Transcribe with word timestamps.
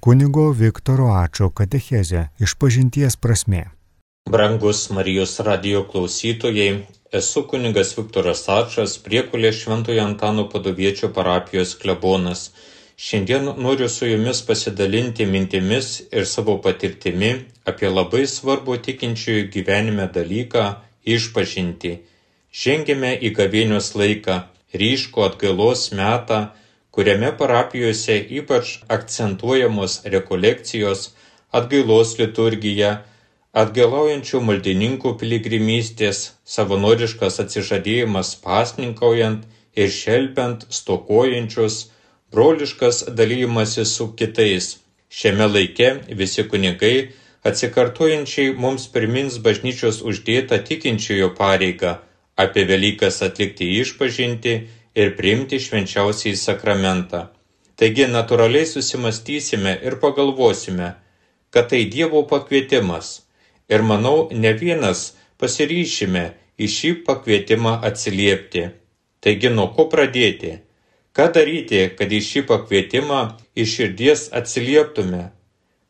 Kunigo 0.00 0.46
Viktoro 0.56 1.10
Ačo 1.12 1.50
katechezė 1.52 2.20
iš 2.40 2.54
pažinties 2.62 3.18
prasme. 3.20 3.66
Brangus 4.32 4.78
Marijos 4.96 5.34
radio 5.44 5.82
klausytojai, 5.90 6.86
esu 7.18 7.42
kunigas 7.50 7.90
Viktoras 7.98 8.46
Ačas, 8.54 8.94
priekulė 9.04 9.50
Šventojo 9.52 10.06
Antano 10.08 10.46
padoviečio 10.54 11.10
parapijos 11.18 11.74
klebonas. 11.82 12.46
Šiandien 12.96 13.50
noriu 13.66 13.90
su 13.92 14.08
jumis 14.08 14.40
pasidalinti 14.48 15.26
mintimis 15.28 15.90
ir 16.08 16.24
savo 16.30 16.54
patirtimi 16.64 17.34
apie 17.68 17.92
labai 17.92 18.22
svarbu 18.36 18.78
tikinčiųjų 18.86 19.50
gyvenime 19.58 20.08
dalyką- 20.16 20.64
išpažinti. 21.16 21.92
Žengėme 22.62 23.12
į 23.20 23.34
gavėnios 23.36 23.92
laiką, 24.00 24.40
ryško 24.72 25.28
atgailos 25.28 25.90
metą, 25.92 26.40
kuriame 26.90 27.30
parapijose 27.38 28.16
ypač 28.40 28.78
akcentuojamos 28.96 30.00
rekolekcijos, 30.14 31.10
atgailos 31.58 32.16
liturgija, 32.18 32.90
atgailaujančių 33.62 34.40
maldininkų 34.48 35.14
piligrimystės, 35.22 36.20
savanoriškas 36.56 37.40
atsižadėjimas 37.44 38.34
pasninkaujant 38.44 39.46
ir 39.74 39.90
šelpiant 39.94 40.66
stokojančius, 40.80 41.80
broliškas 42.30 43.04
dalymasis 43.18 43.96
su 43.96 44.12
kitais. 44.18 44.76
Šiame 45.10 45.48
laike 45.50 45.88
visi 46.20 46.44
kunigai 46.50 46.94
atsikartojančiai 47.50 48.52
mums 48.54 48.86
primins 48.94 49.40
bažnyčios 49.46 50.02
uždėtą 50.06 50.60
tikinčiojo 50.68 51.32
pareigą 51.38 51.96
apie 52.40 52.64
Velykas 52.68 53.18
atlikti 53.26 53.66
išpažinti 53.80 54.54
ir 54.94 55.14
priimti 55.16 55.60
švenčiausiai 55.62 56.36
sakramentą. 56.36 57.28
Taigi 57.80 58.06
natūraliai 58.10 58.66
susimastysime 58.68 59.78
ir 59.86 59.96
pagalvosime, 60.02 60.94
kad 61.50 61.70
tai 61.70 61.84
Dievo 61.88 62.22
pakvietimas. 62.28 63.22
Ir 63.70 63.82
manau, 63.86 64.28
ne 64.32 64.52
vienas 64.52 65.14
pasiryšime 65.40 66.24
į 66.60 66.68
šį 66.68 66.90
pakvietimą 67.06 67.78
atsiliepti. 67.88 68.66
Taigi 69.24 69.52
nuo 69.54 69.70
ko 69.76 69.86
pradėti? 69.92 70.58
Ką 71.16 71.30
daryti, 71.34 71.82
kad 71.96 72.12
į 72.12 72.20
šį 72.26 72.44
pakvietimą 72.50 73.20
iš 73.56 73.76
širdies 73.78 74.28
atsilieptume? 74.36 75.30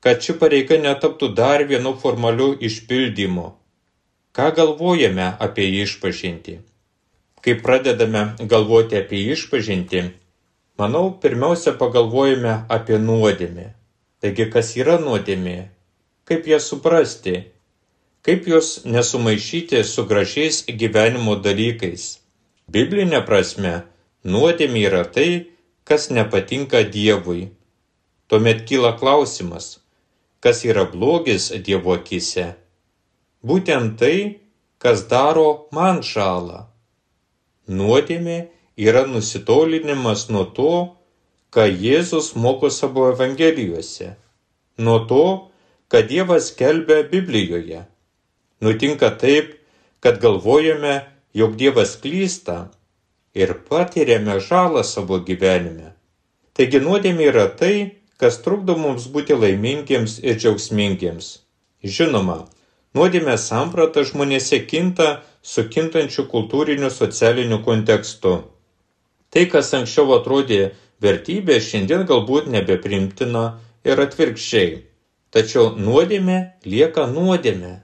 Kad 0.01 0.23
ši 0.25 0.39
pareiga 0.41 0.79
netaptų 0.81 1.35
dar 1.37 1.67
vienu 1.69 1.93
formaliu 2.03 2.55
išpildymu. 2.69 3.51
Ką 4.33 4.47
galvojame 4.57 5.27
apie 5.47 5.67
išpažinti? 5.83 6.61
Kai 7.41 7.57
pradedame 7.65 8.23
galvoti 8.53 8.99
apie 9.01 9.21
išpažinti, 9.33 10.03
manau, 10.81 11.07
pirmiausia 11.23 11.73
pagalvojame 11.81 12.55
apie 12.69 12.99
nuodėmę. 13.01 13.71
Taigi, 14.21 14.47
kas 14.53 14.75
yra 14.77 14.99
nuodėmė? 15.01 15.57
Kaip 16.29 16.49
ją 16.51 16.61
suprasti? 16.61 17.37
Kaip 18.23 18.49
jos 18.49 18.85
nesumaišyti 18.85 19.81
su 19.89 20.05
gražiais 20.05 20.65
gyvenimo 20.69 21.39
dalykais? 21.41 22.19
Biblinė 22.71 23.23
prasme, 23.27 23.73
nuodėmė 24.23 24.85
yra 24.91 25.07
tai, 25.09 25.31
kas 25.89 26.11
nepatinka 26.13 26.85
Dievui. 26.85 27.49
Tuomet 28.29 28.63
kyla 28.69 28.93
klausimas, 29.01 29.81
kas 30.45 30.63
yra 30.69 30.85
blogis 30.93 31.49
Dievo 31.67 31.97
akise? 31.97 32.53
Būtent 33.43 33.97
tai, 33.99 34.17
kas 34.79 35.09
daro 35.09 35.67
man 35.73 36.05
žalą. 36.07 36.70
Nuodėmė 37.71 38.39
yra 38.81 39.05
nusitolinimas 39.07 40.27
nuo 40.35 40.43
to, 40.57 40.73
ką 41.55 41.67
Jėzus 41.71 42.33
moko 42.35 42.71
savo 42.71 43.07
evangelijose, 43.13 44.15
nuo 44.79 44.99
to, 45.11 45.25
ką 45.91 46.03
Dievas 46.11 46.51
kelbė 46.59 47.03
Biblijoje. 47.11 47.85
Nutinka 48.61 49.11
taip, 49.23 49.55
kad 50.03 50.19
galvojame, 50.23 51.01
jog 51.35 51.57
Dievas 51.61 51.95
klysta 52.03 52.71
ir 53.35 53.55
patiriame 53.69 54.41
žalą 54.43 54.83
savo 54.87 55.21
gyvenime. 55.27 55.95
Taigi 56.55 56.83
nuodėmė 56.83 57.31
yra 57.31 57.47
tai, 57.61 58.01
kas 58.21 58.43
trukdo 58.45 58.77
mums 58.77 59.07
būti 59.15 59.37
laimingiems 59.39 60.19
ir 60.27 60.37
džiaugsmingiems. 60.37 61.29
Žinoma, 61.87 62.45
nuodėmės 62.99 63.47
samprata 63.49 64.05
žmonėse 64.05 64.59
kinta 64.67 65.21
su 65.43 65.65
kintančiu 65.69 66.27
kultūriniu 66.29 66.91
socialiniu 66.91 67.61
kontekstu. 67.65 68.37
Tai, 69.31 69.45
kas 69.53 69.73
anksčiau 69.79 70.15
atrodė 70.19 70.63
vertybė, 71.03 71.61
šiandien 71.65 72.07
galbūt 72.09 72.51
nebeprimtina 72.53 73.45
ir 73.87 74.03
atvirkščiai. 74.05 74.73
Tačiau 75.31 75.77
nuodėmė 75.79 76.39
lieka 76.67 77.07
nuodėmė. 77.07 77.77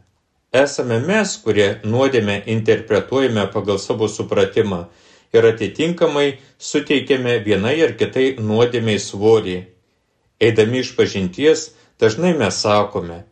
Esame 0.57 0.99
mes, 1.05 1.37
kurie 1.45 1.69
nuodėmę 1.85 2.41
interpretuojame 2.55 3.47
pagal 3.55 3.79
savo 3.79 4.09
supratimą 4.11 4.87
ir 5.37 5.47
atitinkamai 5.47 6.27
suteikiame 6.59 7.39
vienai 7.47 7.77
ar 7.87 7.95
kitai 8.01 8.27
nuodėmiai 8.51 8.99
svorį. 9.03 9.57
Eidami 10.43 10.83
iš 10.83 10.93
pažinties, 10.99 11.71
dažnai 12.01 12.35
mes 12.37 12.59
sakome, 12.63 13.23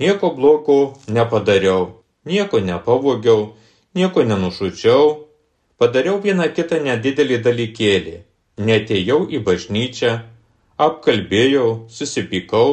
nieko 0.00 0.30
blogo 0.36 0.78
nepadariau, 1.08 1.90
nieko 2.24 2.60
nepavogiau, 2.60 3.52
nieko 3.94 4.24
nenušučiau, 4.26 5.04
padariau 5.78 6.20
vieną 6.22 6.48
kitą 6.56 6.80
nedidelį 6.84 7.38
dalykėlį, 7.46 8.16
netėjau 8.68 9.20
į 9.30 9.40
bažnyčią, 9.46 10.12
apkalbėjau, 10.86 11.68
susipykau, 11.90 12.70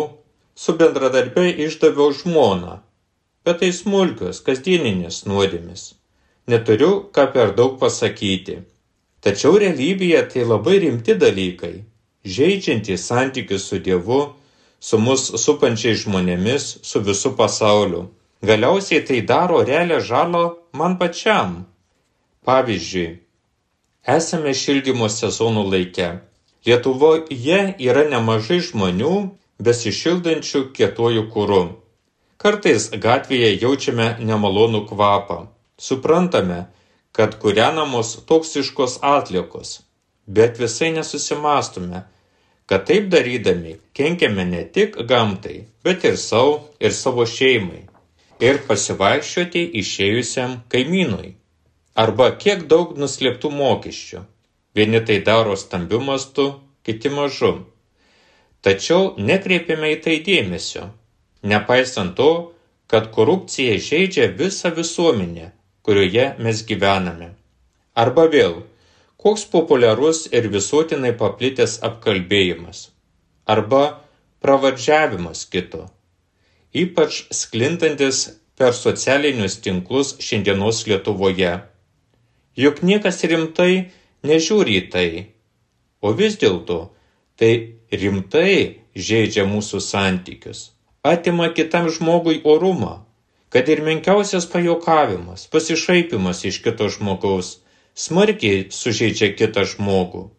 su 0.55 0.75
bendradarbiai 0.77 1.53
išdaviau 1.67 2.11
žmoną, 2.13 2.79
bet 3.45 3.61
tai 3.61 3.71
smulkios, 3.73 4.41
kasdieninės 4.45 5.23
nuodėmis. 5.29 5.93
Neturiu 6.49 6.91
ką 7.15 7.27
per 7.33 7.53
daug 7.57 7.77
pasakyti. 7.81 8.61
Tačiau 9.21 9.57
realybėje 9.61 10.21
tai 10.33 10.45
labai 10.49 10.79
rimti 10.81 11.13
dalykai, 11.13 11.75
žaidžiantys 12.25 13.05
santykius 13.05 13.67
su 13.69 13.77
Dievu, 13.77 14.21
su 14.81 14.97
mus 14.97 15.27
supančiais 15.43 16.01
žmonėmis, 16.03 16.79
su 16.81 17.01
visu 17.05 17.35
pasauliu. 17.37 18.07
Galiausiai 18.41 19.05
tai 19.05 19.21
daro 19.21 19.61
realią 19.61 19.99
žalą 20.01 20.43
man 20.73 20.97
pačiam. 20.97 21.49
Pavyzdžiui, 22.41 23.19
esame 24.17 24.53
šildymo 24.57 25.09
sezonų 25.13 25.65
laike. 25.73 26.07
Lietuvoje 26.65 27.59
yra 27.89 28.03
nemažai 28.09 28.57
žmonių 28.65 29.11
besišildančių 29.67 30.61
kietuoju 30.73 31.27
kūru. 31.35 31.61
Kartais 32.41 32.89
gatvėje 33.03 33.51
jaučiame 33.61 34.09
nemalonų 34.25 34.81
kvapą. 34.89 35.37
Suprantame, 35.77 36.65
kad 37.13 37.37
kūrenamos 37.37 38.15
toksiškos 38.25 38.97
atliekos, 39.05 39.83
bet 40.25 40.57
visai 40.57 40.89
nesusimastume, 40.97 42.01
kad 42.65 42.89
taip 42.89 43.13
darydami 43.13 43.77
kenkiame 43.93 44.49
ne 44.49 44.65
tik 44.65 44.97
gamtai, 45.05 45.67
bet 45.85 46.09
ir 46.09 46.17
savo 46.17 46.59
ir 46.81 46.97
savo 47.03 47.29
šeimai 47.29 47.90
ir 48.41 48.57
pasivaikščioti 48.67 49.61
išėjusiam 49.81 50.55
kaimynui. 50.73 51.35
Arba 52.03 52.31
kiek 52.43 52.65
daug 52.71 52.95
nuslėptų 52.97 53.51
mokesčių. 53.53 54.23
Vieni 54.75 55.01
tai 55.07 55.19
daro 55.27 55.57
stambiu 55.59 55.99
mastu, 56.07 56.47
kiti 56.87 57.11
mažu. 57.13 57.51
Tačiau 58.65 59.13
nekreipiame 59.29 59.91
į 59.95 59.99
tai 60.05 60.17
dėmesio, 60.25 60.87
nepaisant 61.53 62.15
to, 62.17 62.31
kad 62.91 63.11
korupcija 63.15 63.77
žaidžia 63.77 64.29
visą 64.41 64.73
visuomenę, 64.75 65.51
kurioje 65.85 66.27
mes 66.39 66.65
gyvename. 66.69 67.31
Arba 67.93 68.27
vėl, 68.31 68.61
koks 69.21 69.45
populiarus 69.53 70.25
ir 70.33 70.49
visuotinai 70.53 71.13
paplitęs 71.17 71.79
apkalbėjimas. 71.87 72.89
Arba 73.45 73.83
pravardžiavimas 74.41 75.45
kito 75.51 75.89
ypač 76.73 77.25
sklindantis 77.35 78.23
per 78.57 78.73
socialinius 78.77 79.59
tinklus 79.63 80.15
šiandienos 80.23 80.85
Lietuvoje. 80.87 81.53
Juk 82.55 82.81
niekas 82.83 83.23
rimtai 83.27 83.91
nežiūri 84.27 84.77
į 84.79 84.83
tai. 84.93 85.09
O 86.01 86.13
vis 86.17 86.37
dėlto 86.41 86.91
tai 87.39 87.53
rimtai 87.91 88.83
žaidžia 88.95 89.45
mūsų 89.47 89.79
santykius, 89.83 90.71
atima 91.03 91.49
kitam 91.55 91.89
žmogui 91.93 92.41
orumą, 92.43 93.05
kad 93.51 93.69
ir 93.69 93.83
menkiausias 93.85 94.47
pajokavimas, 94.51 95.47
pasišaipimas 95.51 96.43
iš 96.47 96.61
kito 96.65 96.87
žmogaus 96.91 97.59
smarkiai 97.95 98.69
sužeidžia 98.71 99.33
kitą 99.35 99.65
žmogų. 99.67 100.29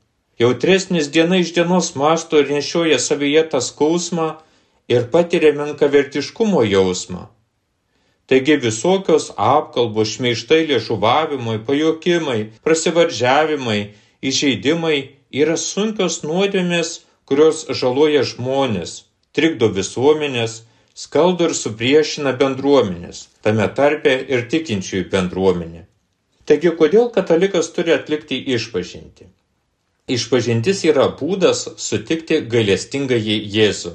Jautresnis 0.40 1.10
diena 1.12 1.38
iš 1.42 1.52
dienos 1.56 1.92
masto 1.94 2.40
ir 2.40 2.48
nešioja 2.50 2.98
savyje 2.98 3.44
tą 3.52 3.60
skausmą, 3.60 4.28
ir 4.92 5.06
patiria 5.14 5.52
menkavertiškumo 5.58 6.64
jausmą. 6.68 7.26
Taigi 8.30 8.56
visokios 8.56 9.30
apkalbos, 9.36 10.14
šmeištai 10.14 10.62
liežuvavimai, 10.70 11.58
pajokimai, 11.66 12.38
prasivardžiavimai, 12.64 13.80
įžeidimai 14.22 14.98
yra 15.42 15.56
sunkios 15.60 16.20
nuodėmės, 16.24 16.92
kurios 17.28 17.64
žaloja 17.80 18.22
žmonės, 18.28 19.02
trikdo 19.36 19.68
visuomenės, 19.74 20.62
skaldo 20.94 21.48
ir 21.50 21.56
supriešina 21.56 22.32
bendruomenės, 22.40 23.26
tame 23.44 23.68
tarpe 23.76 24.14
ir 24.34 24.46
tikinčiųjų 24.54 25.08
bendruomenė. 25.12 25.86
Taigi, 26.46 26.72
kodėl 26.78 27.08
katalikas 27.14 27.70
turi 27.74 27.94
atlikti 27.94 28.38
išpažinti? 28.56 29.28
Išpažintis 30.10 30.82
yra 30.88 31.06
būdas 31.18 31.62
sutikti 31.78 32.40
gailestingąjį 32.54 33.36
Jėzų, 33.56 33.92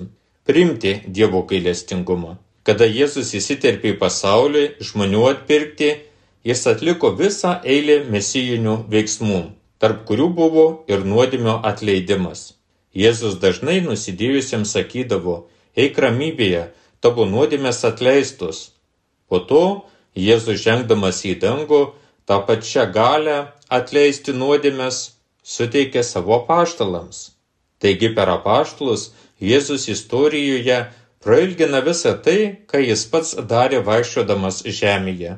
priimti 0.48 1.02
Dievo 1.08 1.44
gailestingumą. 1.50 2.38
Kada 2.68 2.88
Jėzus 2.88 3.34
įsiterpė 3.38 3.94
į 3.94 3.98
pasaulį 4.02 4.64
žmonių 4.84 5.24
atpirkti, 5.30 5.90
jis 6.48 6.64
atliko 6.72 7.14
visą 7.20 7.58
eilę 7.64 8.02
mesijinių 8.12 8.76
veiksmų, 8.92 9.42
tarp 9.80 10.06
kurių 10.08 10.28
buvo 10.40 10.66
ir 10.92 11.06
nuodėmio 11.08 11.60
atleidimas. 11.72 12.54
Jėzus 12.98 13.38
dažnai 13.44 13.78
nusidėjusiems 13.86 14.74
sakydavo, 14.76 15.38
eik 15.76 16.00
ramybėje, 16.02 16.64
tavo 17.00 17.28
nuodėmės 17.30 17.84
atleistus. 17.88 18.72
Po 19.30 19.40
to 19.40 19.64
Jėzus 20.18 20.64
žengdamas 20.64 21.22
į 21.30 21.38
dangų 21.44 21.82
tą 22.28 22.42
pačią 22.48 22.88
galę 22.92 23.38
atleisti 23.70 24.34
nuodėmės 24.34 25.02
suteikė 25.44 26.04
savo 26.04 26.40
paštalams. 26.48 27.37
Taigi 27.82 28.14
per 28.18 28.30
apaštalus 28.34 29.12
Jėzus 29.42 29.86
istorijoje 29.94 30.78
prailgina 31.22 31.84
visą 31.86 32.16
tai, 32.26 32.40
ką 32.70 32.82
jis 32.82 33.04
pats 33.12 33.36
darė 33.52 33.84
vaikščiodamas 33.86 34.64
žemėje. 34.80 35.38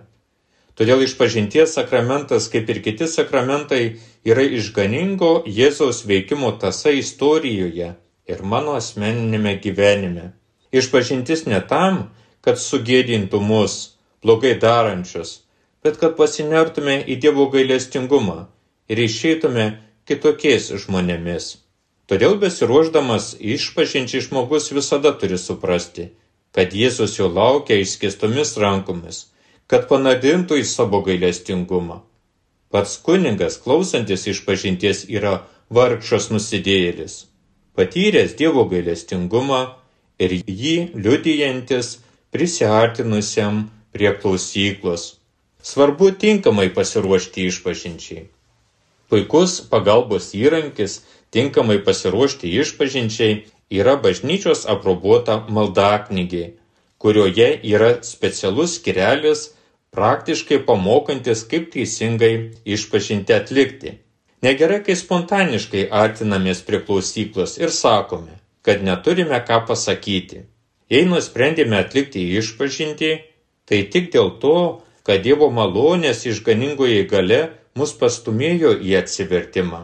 Todėl 0.80 1.04
išpažinties 1.04 1.74
sakramentas, 1.76 2.48
kaip 2.48 2.70
ir 2.72 2.80
kiti 2.86 3.10
sakramentai, 3.12 4.00
yra 4.24 4.46
išganingo 4.60 5.42
Jėzaus 5.44 6.06
veikimo 6.08 6.54
tasa 6.62 6.94
istorijoje 6.96 7.90
ir 8.32 8.44
mano 8.54 8.78
asmeninėme 8.80 9.58
gyvenime. 9.60 10.30
Išpažintis 10.72 11.44
ne 11.52 11.60
tam, 11.68 12.06
kad 12.46 12.62
sugėdintų 12.64 13.42
mus, 13.44 13.98
blogai 14.24 14.54
darančius, 14.62 15.42
bet 15.84 16.00
kad 16.00 16.16
pasinertume 16.16 17.02
į 17.04 17.20
Dievo 17.26 17.50
gailestingumą 17.52 18.46
ir 18.88 19.04
išeitume 19.04 19.72
kitokiais 20.08 20.72
žmonėmis. 20.86 21.58
Todėl 22.10 22.40
besiruoždamas 22.42 23.36
išpažinčiai 23.38 24.24
žmogus 24.26 24.72
visada 24.74 25.12
turi 25.22 25.38
suprasti, 25.38 26.08
kad 26.58 26.74
Jėzus 26.74 27.20
jo 27.20 27.28
laukia 27.30 27.78
išskėstomis 27.84 28.56
rankomis, 28.58 29.28
kad 29.70 29.86
panardintų 29.92 30.58
į 30.58 30.66
savo 30.66 31.04
gailestingumą. 31.06 32.00
Pats 32.74 32.98
kuningas, 33.06 33.60
klausantis 33.62 34.26
išpažinties, 34.34 35.04
yra 35.06 35.36
vargšas 35.70 36.32
nusidėjėlis, 36.34 37.20
patyręs 37.78 38.34
Dievo 38.42 38.66
gailestingumą 38.74 39.62
ir 40.18 40.34
jį 40.34 40.76
liudijantis 40.98 42.00
prisiartinusiam 42.34 43.68
prie 43.94 44.12
klausyklos. 44.18 45.06
Svarbu 45.62 46.10
tinkamai 46.18 46.70
pasiruošti 46.74 47.46
išpažinčiai. 47.52 48.26
Puikus 49.10 49.60
pagalbos 49.72 50.32
įrankis 50.38 51.00
tinkamai 51.34 51.80
pasiruošti 51.86 52.52
išpažinčiai 52.62 53.40
yra 53.70 53.96
bažnyčios 54.02 54.66
aprobuota 54.70 55.40
maldaknygė, 55.50 56.44
kurioje 57.02 57.50
yra 57.72 57.96
specialus 58.06 58.76
skirelis 58.78 59.48
praktiškai 59.96 60.60
pamokantis, 60.66 61.42
kaip 61.50 61.72
teisingai 61.74 62.34
išpažinti 62.66 63.34
atlikti. 63.34 63.96
Negerai, 64.46 64.84
kai 64.86 64.96
spontaniškai 64.96 65.88
artinamės 65.92 66.62
prie 66.68 66.80
klausyklos 66.86 67.58
ir 67.60 67.74
sakome, 67.76 68.38
kad 68.62 68.86
neturime 68.86 69.42
ką 69.48 69.64
pasakyti. 69.68 70.46
Jei 70.90 71.06
nusprendėme 71.10 71.82
atlikti 71.82 72.22
išpažinti, 72.40 73.10
tai 73.66 73.82
tik 73.94 74.14
dėl 74.14 74.32
to, 74.42 74.60
kad 75.04 75.26
Dievo 75.26 75.50
malonės 75.54 76.24
išganingoje 76.30 77.04
gale 77.10 77.42
mus 77.80 77.96
pastumėjo 78.02 78.74
į 78.84 78.98
atsivertimą. 79.00 79.82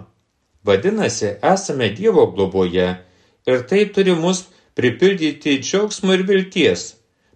Vadinasi, 0.67 1.31
esame 1.53 1.89
Dievo 1.97 2.27
globoje 2.35 2.89
ir 3.49 3.65
tai 3.69 3.85
turi 3.95 4.17
mus 4.19 4.45
pripildyti 4.77 5.57
džiaugsmo 5.63 6.17
ir 6.17 6.25
vilties. 6.29 6.85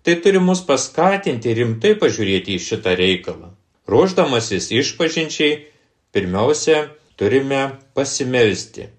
Tai 0.03 0.15
turi 0.23 0.43
mus 0.43 0.61
paskatinti 0.67 1.55
rimtai 1.57 1.95
pažiūrėti 2.03 2.55
į 2.55 2.63
šitą 2.67 2.95
reikalą. 2.99 3.51
Ruoždamasis 3.89 4.71
išpažinčiai, 4.83 5.59
pirmiausia, 6.15 6.87
turime 7.19 7.65
pasimelsti 7.97 8.89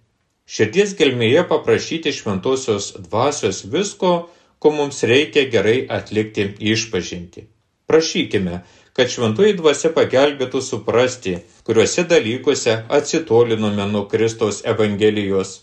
širdies 0.50 0.96
gelmėje 0.98 1.44
paprašyti 1.50 2.12
šventosios 2.14 2.92
dvasios 3.06 3.62
visko, 3.74 4.12
ko 4.60 4.72
mums 4.74 5.04
reikia 5.06 5.46
gerai 5.52 5.78
atlikti 5.98 6.48
išpažinti. 6.72 7.46
Prašykime, 7.90 8.60
kad 9.00 9.08
šventoji 9.08 9.54
dvasia 9.56 9.88
pagelbėtų 9.96 10.60
suprasti, 10.60 11.38
kuriuose 11.64 12.02
dalykuose 12.04 12.74
atsitolinome 12.92 13.86
nuo 13.88 14.02
Kristaus 14.10 14.58
Evangelijos. 14.68 15.54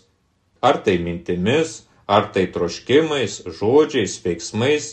Ar 0.58 0.80
tai 0.82 0.96
mintimis, 0.98 1.84
ar 2.10 2.32
tai 2.34 2.48
troškimais, 2.50 3.36
žodžiais, 3.60 4.16
veiksmais, 4.24 4.88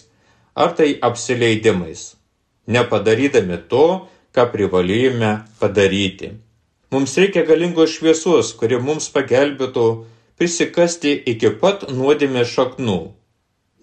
ar 0.54 0.76
tai 0.78 0.92
apsileidimais, 1.02 2.04
nepadarydami 2.70 3.58
to, 3.66 3.88
ką 4.30 4.46
privalėjome 4.54 5.32
padaryti. 5.58 6.36
Mums 6.94 7.18
reikia 7.18 7.48
galingos 7.50 7.98
šviesos, 7.98 8.54
kuri 8.60 8.78
mums 8.78 9.10
pagelbėtų 9.16 9.88
prisikasti 10.38 11.16
iki 11.34 11.50
pat 11.64 11.90
nuodėmės 11.90 12.54
šaknų. 12.54 13.00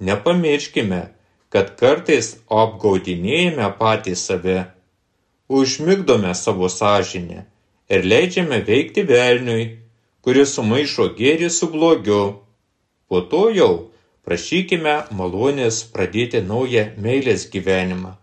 Nepamirškime, 0.06 1.02
kad 1.52 1.74
kartais 1.80 2.28
apgaudinėjame 2.62 3.68
patys 3.80 4.24
save, 4.28 4.58
užmigdome 5.60 6.32
savo 6.38 6.70
sąžinę 6.72 7.44
ir 7.92 8.08
leidžiame 8.12 8.62
veikti 8.68 9.04
velniui, 9.10 9.68
kuris 10.24 10.56
sumaišo 10.56 11.10
gėrį 11.18 11.50
su 11.52 11.68
blogiu. 11.74 12.22
Po 13.08 13.20
to 13.34 13.44
jau 13.52 13.72
prašykime 14.24 14.96
malonės 15.20 15.84
pradėti 15.92 16.40
naują 16.48 16.88
meilės 17.06 17.48
gyvenimą 17.52 18.16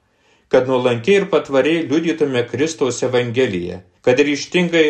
kad 0.50 0.68
nuolankiai 0.68 1.22
ir 1.22 1.26
patvariai 1.30 1.86
liudytume 1.86 2.42
Kristaus 2.50 3.04
Evangeliją, 3.06 3.80
kad 4.02 4.20
ryštingai 4.20 4.88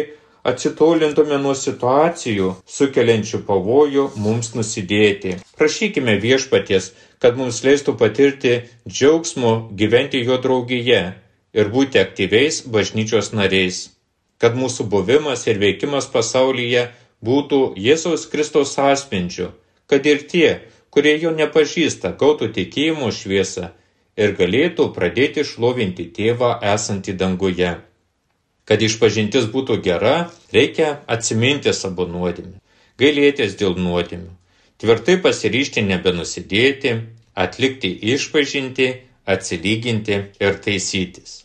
atsitolintume 0.48 1.38
nuo 1.42 1.54
situacijų, 1.58 2.54
sukeliančių 2.68 3.42
pavojų 3.48 4.06
mums 4.20 4.54
nusidėti. 4.56 5.38
Prašykime 5.60 6.16
viešpaties, 6.22 6.94
kad 7.20 7.38
mums 7.40 7.62
leistų 7.66 7.96
patirti 8.00 8.54
džiaugsmo 8.88 9.70
gyventi 9.76 10.24
jo 10.24 10.40
draugyje 10.42 11.02
ir 11.54 11.72
būti 11.74 12.00
aktyviais 12.02 12.64
bažnyčios 12.68 13.34
nariais. 13.34 13.90
Kad 14.40 14.56
mūsų 14.56 14.88
buvimas 14.88 15.46
ir 15.52 15.60
veikimas 15.60 16.08
pasaulyje 16.08 16.88
būtų 17.26 17.74
Jėzaus 17.76 18.24
Kristaus 18.32 18.78
asmenčių, 18.80 19.50
kad 19.92 20.06
ir 20.08 20.24
tie, 20.32 20.62
kurie 20.90 21.18
jo 21.20 21.34
nepažįsta, 21.36 22.16
gautų 22.16 22.54
tikėjimo 22.56 23.12
šviesą 23.12 23.74
ir 24.16 24.36
galėtų 24.40 24.90
pradėti 24.96 25.44
šlovinti 25.44 26.08
tėvą 26.16 26.56
esantį 26.74 27.20
danguje. 27.20 27.76
Kad 28.70 28.84
išpažintis 28.86 29.48
būtų 29.50 29.80
gera, 29.86 30.30
reikia 30.54 31.00
atsiminti 31.10 31.74
savo 31.74 32.06
nuodėmę, 32.06 32.60
gailėtis 33.02 33.56
dėl 33.58 33.74
nuodėmių, 33.82 34.30
tvirtai 34.82 35.16
pasiryšti 35.24 35.82
nebenusidėti, 35.88 36.94
atlikti 37.34 37.90
išpažinti, 38.14 38.90
atsilyginti 39.26 40.20
ir 40.46 40.60
taisytis. 40.66 41.40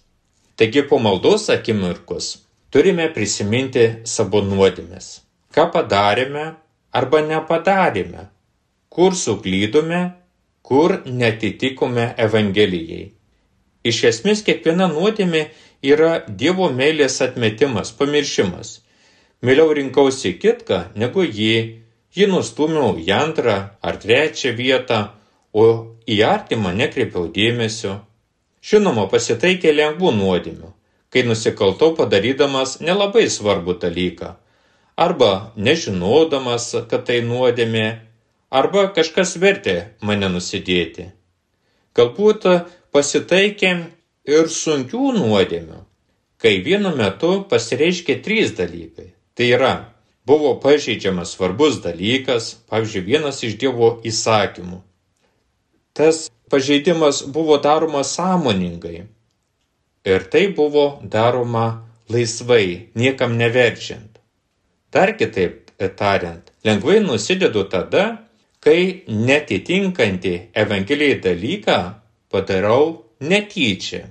Taigi 0.61 0.85
po 0.89 1.01
maldos 1.01 1.49
akimirkus 1.51 2.35
turime 2.71 3.09
prisiminti 3.17 3.87
savo 4.05 4.45
nuodėmės. 4.45 5.25
Ką 5.55 5.71
padarėme 5.73 6.45
arba 6.93 7.23
nepadarėme, 7.25 8.29
kur 8.93 9.17
suklydome 9.17 10.03
kur 10.65 11.03
netitikome 11.05 12.07
Evangelijai. 12.27 13.11
Iš 13.85 13.99
esmės 14.09 14.41
kiekviena 14.47 14.87
nuodėmė 14.89 15.43
yra 15.85 16.23
Dievo 16.29 16.71
meilės 16.73 17.21
atmetimas, 17.25 17.93
pamiršimas. 17.99 18.79
Mieliau 19.45 19.75
rinkausi 19.77 20.35
kitką 20.41 20.81
negu 20.97 21.25
jį, 21.27 21.57
jį 22.17 22.29
nustumiau 22.33 22.95
į 23.01 23.11
antrą 23.13 23.57
ar 23.85 23.99
trečią 24.01 24.55
vietą, 24.57 25.01
o 25.53 25.65
į 26.09 26.23
artimą 26.27 26.73
nekreipiau 26.77 27.29
dėmesio. 27.35 27.99
Žinoma, 28.65 29.05
pasitaikė 29.13 29.75
lengvų 29.75 30.15
nuodėmių, 30.17 30.71
kai 31.13 31.27
nusikaltau 31.29 31.93
padarydamas 31.99 32.79
nelabai 32.81 33.27
svarbų 33.29 33.77
dalyką. 33.83 34.33
Arba 34.97 35.53
nežinodamas, 35.57 36.71
kad 36.89 37.05
tai 37.11 37.21
nuodėmė, 37.27 37.87
arba 38.51 38.87
kažkas 38.97 39.37
vertė 39.43 39.77
mane 40.01 40.31
nusidėti. 40.33 41.11
Galbūt 41.95 42.47
pasitaikė 42.95 43.75
ir 44.25 44.49
sunkių 44.49 45.13
nuodėmių, 45.19 45.81
kai 46.41 46.59
vienu 46.65 46.95
metu 46.97 47.43
pasireiškia 47.51 48.21
trys 48.25 48.55
dalykai. 48.57 49.13
Tai 49.35 49.49
yra 49.57 49.75
buvo 50.27 50.55
pažeidžiamas 50.61 51.35
svarbus 51.35 51.81
dalykas, 51.85 52.55
pavyzdžiui, 52.71 53.05
vienas 53.05 53.43
iš 53.45 53.59
Dievo 53.61 53.99
įsakymų. 54.07 54.81
Tas 55.95 56.29
pažeidimas 56.51 57.23
buvo 57.31 57.59
daromas 57.63 58.15
sąmoningai. 58.17 59.05
Ir 60.05 60.25
tai 60.31 60.49
buvo 60.53 61.01
daroma 61.03 61.85
laisvai, 62.09 62.91
niekam 62.95 63.37
neverčiant. 63.41 64.19
Dar 64.93 65.15
kitaip 65.19 65.71
tariant, 65.97 66.53
lengvai 66.65 67.01
nusidedu 67.03 67.65
tada, 67.71 68.05
kai 68.65 69.05
netitinkantį 69.09 70.35
Evangelijai 70.57 71.21
dalyką 71.25 71.79
padarau 72.33 73.05
netyčia, 73.21 74.09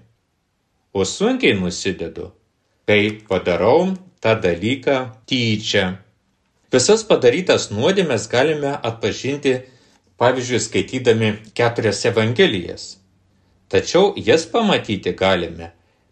o 0.93 1.05
sunkiai 1.05 1.57
nusidedu, 1.57 2.31
kai 2.87 3.19
padarau 3.27 3.93
tą 4.21 4.33
dalyką 4.39 4.97
tyčia. 5.27 5.85
Visas 6.73 7.03
padarytas 7.05 7.69
nuodėmės 7.73 8.27
galime 8.31 8.71
atpažinti, 8.89 9.53
pavyzdžiui, 10.21 10.61
skaitydami 10.61 11.29
keturias 11.57 12.05
Evangelijas. 12.09 12.85
Tačiau 13.69 14.13
jas 14.17 14.45
pamatyti 14.45 15.13
galime, 15.17 15.71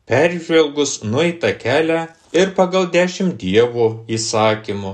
peržvelgus 0.10 1.02
nueitą 1.06 1.54
kelią 1.62 2.08
ir 2.34 2.54
pagal 2.58 2.90
dešimt 2.94 3.38
dievų 3.42 3.88
įsakymų, 4.18 4.94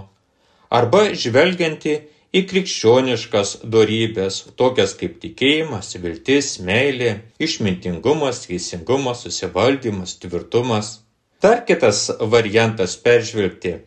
arba 0.69 1.03
žvelgianti 1.15 1.97
į 2.35 2.43
krikščioniškas 2.49 3.53
dorybės, 3.71 4.41
tokias 4.59 4.93
kaip 4.99 5.19
tikėjimas, 5.21 5.93
viltis, 6.01 6.57
meilė, 6.59 7.21
išmintingumas, 7.39 8.43
teisingumas, 8.47 9.23
susivaldymas, 9.23 10.17
tvirtumas. 10.21 10.97
Dar 11.41 11.63
kitas 11.65 12.07
variantas 12.19 12.97
peržvelgti 12.97 13.77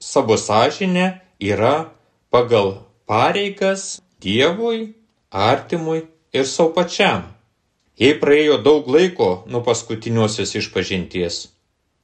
savo 0.00 0.36
sąžinę 0.36 1.20
yra 1.40 1.92
pagal 2.30 2.82
pareigas 3.06 4.00
Dievui, 4.20 4.94
artimui 5.30 6.06
ir 6.32 6.46
savo 6.48 6.72
pačiam. 6.72 7.28
Jei 8.00 8.16
praėjo 8.20 8.56
daug 8.64 8.88
laiko 8.88 9.44
nuo 9.48 9.60
paskutiniosios 9.64 10.56
išpažinties, 10.58 11.46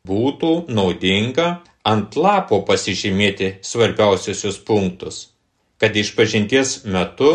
būtų 0.09 0.53
naudinga 0.69 1.49
ant 1.89 2.17
lapo 2.17 2.63
pasižymėti 2.69 3.57
svarbiausius 3.65 4.61
punktus 4.69 5.32
kad 5.83 5.97
išpažinties 5.99 6.85
metu 6.87 7.31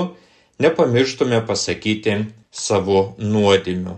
nepamirštume 0.64 1.42
pasakyti 1.50 2.14
savo 2.52 3.02
nuodėmių. 3.20 3.98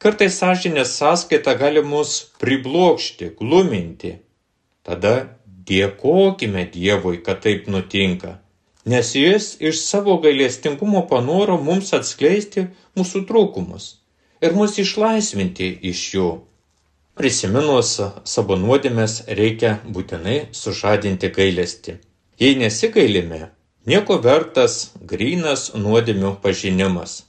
Kartais 0.00 0.38
sąžinės 0.40 0.94
sąskaita 0.96 1.52
gali 1.60 1.82
mus 1.84 2.14
priblokšti, 2.40 3.34
gluminti. 3.36 4.14
Tada 4.88 5.12
dėkokime 5.68 6.64
Dievui, 6.72 7.20
kad 7.20 7.44
taip 7.44 7.68
nutinka, 7.68 8.38
nes 8.88 9.12
Jis 9.14 9.52
iš 9.60 9.84
savo 9.84 10.16
gailestingumo 10.24 11.04
panoro 11.12 11.60
mums 11.60 11.92
atskleisti 11.92 12.70
mūsų 12.96 13.26
trūkumus 13.28 13.90
ir 14.40 14.56
mus 14.56 14.80
išlaisvinti 14.80 15.68
iš 15.92 16.06
jų. 16.14 16.30
Prisiminus 17.20 17.98
savo 18.24 18.56
nuodėmės 18.56 19.20
reikia 19.28 19.76
būtinai 19.84 20.46
sužadinti 20.56 21.28
gailestį. 21.36 22.00
Jei 22.40 22.56
nesigailime, 22.56 23.50
Nieko 23.88 24.18
vertas 24.20 24.90
grynas 25.00 25.70
nuodėmių 25.72 26.34
pažinimas. 26.42 27.22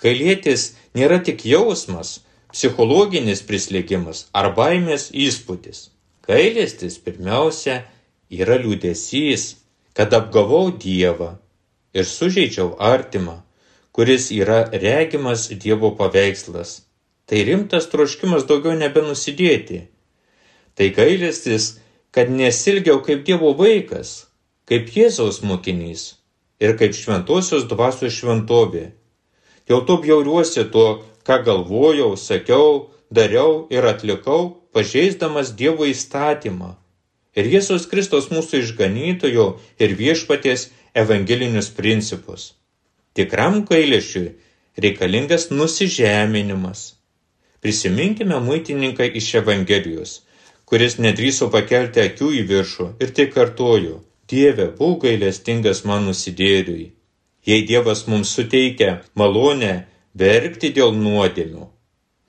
Gailėtis 0.00 0.70
nėra 0.96 1.18
tik 1.20 1.44
jausmas, 1.44 2.22
psichologinis 2.54 3.42
prislėgimas 3.44 4.22
ar 4.32 4.54
baimės 4.56 5.10
įspūdis. 5.12 5.90
Gailestis 6.24 6.96
pirmiausia 7.04 7.82
yra 8.32 8.56
liūdėsys, 8.62 9.44
kad 9.92 10.16
apgavau 10.16 10.70
Dievą 10.72 11.34
ir 11.92 12.08
sužeidžiau 12.08 12.78
artimą, 12.80 13.42
kuris 13.92 14.30
yra 14.32 14.70
regimas 14.72 15.50
Dievo 15.52 15.92
paveikslas. 16.00 16.80
Tai 17.28 17.44
rimtas 17.44 17.92
troškimas 17.92 18.48
daugiau 18.48 18.72
nebenusidėti. 18.72 19.84
Tai 20.80 20.88
gailestis, 20.96 21.74
kad 22.10 22.32
nesilgiau 22.32 23.04
kaip 23.04 23.20
Dievo 23.28 23.52
vaikas, 23.52 24.29
kaip 24.70 24.86
Jėzaus 24.94 25.40
mokinys 25.42 26.02
ir 26.62 26.76
kaip 26.78 26.92
šventosios 26.94 27.64
dvasios 27.66 28.14
šventovė. 28.14 28.84
Dėl 29.66 29.80
to 29.86 29.96
bjauriuosi 30.04 30.62
tuo, 30.70 31.00
ką 31.26 31.40
galvojau, 31.46 32.12
sakiau, 32.14 32.90
dariau 33.10 33.64
ir 33.74 33.88
atlikau, 33.90 34.60
pažeisdamas 34.70 35.50
Dievo 35.58 35.88
įstatymą. 35.90 36.76
Ir 37.34 37.48
Jėzus 37.50 37.88
Kristus 37.90 38.28
mūsų 38.30 38.60
išganytojo 38.62 39.46
ir 39.82 39.94
viešpaties 39.98 40.68
evangelinius 41.02 41.70
principus. 41.74 42.52
Tikram 43.18 43.64
gailėšiui 43.66 44.36
reikalingas 44.78 45.48
nusižeminimas. 45.50 46.84
Prisiminkime 47.58 48.38
muitininką 48.38 49.10
iš 49.18 49.32
Evangelijos, 49.42 50.14
kuris 50.62 51.00
nedryso 51.02 51.50
pakelti 51.50 52.06
akių 52.06 52.30
į 52.38 52.44
viršų 52.52 52.88
ir 53.02 53.12
tik 53.18 53.34
kartojo 53.34 53.98
Dieve, 54.30 54.70
būk 54.78 55.04
gailestingas 55.06 55.82
man 55.88 56.06
nusidėriui. 56.06 56.92
Jei 57.46 57.64
Dievas 57.66 58.04
mums 58.06 58.30
suteikia 58.36 59.00
malonę 59.18 59.72
verkti 60.22 60.70
dėl 60.76 60.92
nuodėmių, 60.94 61.66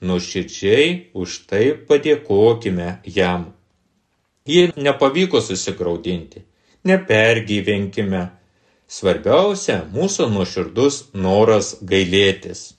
nuoširdžiai 0.08 0.88
už 1.14 1.40
tai 1.50 1.66
padėkokime 1.90 2.90
jam. 3.06 3.52
Jei 4.50 4.72
nepavyko 4.76 5.42
susigaudinti, 5.46 6.46
nepergyvenkime. 6.90 8.24
Svarbiausia 8.92 9.78
mūsų 9.94 10.28
nuoširdus 10.34 10.96
noras 11.14 11.76
gailėtis. 11.92 12.74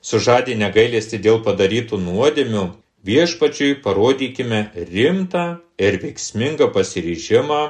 Sužadinę 0.00 0.68
gailesti 0.74 1.18
dėl 1.18 1.40
padarytų 1.46 1.98
nuodėmių, 2.04 2.66
viešpačiui 3.08 3.80
parodykime 3.84 4.60
rimtą 4.92 5.46
ir 5.80 5.98
veiksmingą 6.04 6.70
pasiryžimą 6.76 7.62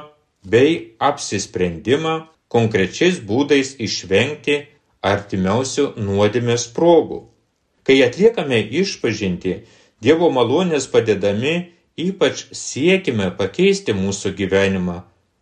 bei 0.43 0.95
apsisprendimą 0.99 2.15
konkrečiais 2.51 3.21
būdais 3.25 3.75
išvengti 3.79 4.57
artimiausių 5.01 5.93
nuodėmės 5.97 6.67
progų. 6.75 7.27
Kai 7.83 8.01
atliekame 8.05 8.61
išpažinti, 8.81 9.61
Dievo 10.01 10.31
malonės 10.33 10.87
padedami, 10.89 11.73
ypač 11.93 12.47
siekime 12.57 13.27
pakeisti 13.37 13.93
mūsų 13.93 14.31
gyvenimą 14.39 14.95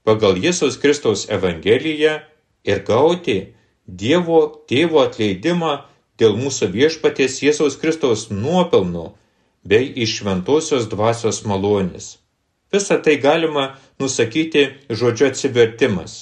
pagal 0.04 0.36
Jėzaus 0.36 0.76
Kristaus 0.82 1.30
Evangeliją 1.32 2.18
ir 2.68 2.82
gauti 2.84 3.38
Dievo 3.88 4.42
tėvo 4.68 5.00
atleidimą 5.06 5.72
dėl 6.20 6.36
mūsų 6.36 6.68
viešpaties 6.76 7.40
Jėzaus 7.46 7.80
Kristaus 7.80 8.28
nuopelnų 8.30 9.06
bei 9.64 9.88
iš 10.04 10.20
šventosios 10.20 10.90
dvasios 10.92 11.46
malonės. 11.48 12.18
Visą 12.74 13.00
tai 13.02 13.16
galima 13.18 13.80
nusakyti 14.00 14.68
žodžiu 14.90 15.28
atsivertimas. 15.28 16.14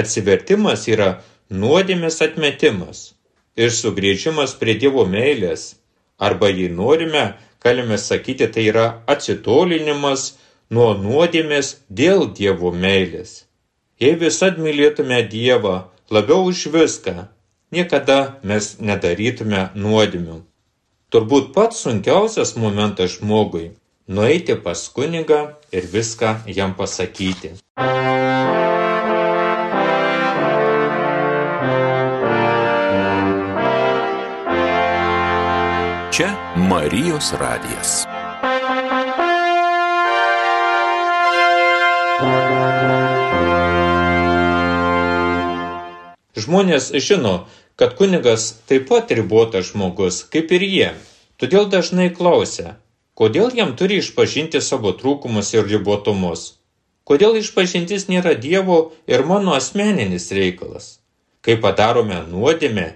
Atsivertimas 0.00 0.86
yra 0.88 1.08
nuodėmės 1.50 2.20
atmetimas 2.24 3.02
ir 3.60 3.72
sugrįžimas 3.74 4.54
prie 4.60 4.76
Dievo 4.80 5.04
meilės. 5.04 5.74
Arba 6.18 6.48
jei 6.48 6.70
norime, 6.72 7.24
galime 7.64 7.98
sakyti, 7.98 8.48
tai 8.48 8.66
yra 8.72 8.86
atsitolinimas 9.08 10.36
nuo 10.70 10.94
nuodėmės 10.96 11.74
dėl 11.88 12.30
Dievo 12.36 12.72
meilės. 12.72 13.44
Jei 14.00 14.16
visad 14.20 14.56
mylėtume 14.56 15.20
Dievą 15.28 15.74
labiau 16.10 16.46
už 16.48 16.68
viską, 16.72 17.28
niekada 17.72 18.40
mes 18.42 18.78
nedarytume 18.80 19.68
nuodėmių. 19.74 20.40
Turbūt 21.10 21.52
pats 21.52 21.84
sunkiausias 21.84 22.54
momentas 22.56 23.18
žmogui 23.18 23.72
nueiti 24.10 24.54
pas 24.54 24.88
kunigą 24.88 25.40
ir 25.72 25.84
viską 25.86 26.34
jam 26.46 26.74
pasakyti. 26.74 27.50
Čia 36.10 36.28
Marijos 36.56 37.30
radijas. 37.38 38.02
Žmonės 46.34 46.90
žino, 46.98 47.46
kad 47.78 47.94
kunigas 47.94 48.50
taip 48.66 48.90
pat 48.90 49.14
ribotas 49.14 49.70
žmogus, 49.70 50.24
kaip 50.26 50.50
ir 50.50 50.66
jie. 50.66 50.92
Todėl 51.38 51.70
dažnai 51.70 52.10
klausia, 52.10 52.80
Kodėl 53.20 53.50
jam 53.52 53.74
turi 53.76 53.98
išpažinti 54.00 54.62
savo 54.64 54.94
trūkumus 54.96 55.50
ir 55.52 55.66
ribotumus? 55.68 56.44
Kodėl 57.04 57.34
išpažintis 57.36 58.06
nėra 58.08 58.32
Dievo 58.32 58.78
ir 59.04 59.26
mano 59.28 59.52
asmeninis 59.52 60.30
reikalas? 60.32 60.86
Kai 61.44 61.58
padarome 61.60 62.22
nuodėmę, 62.30 62.86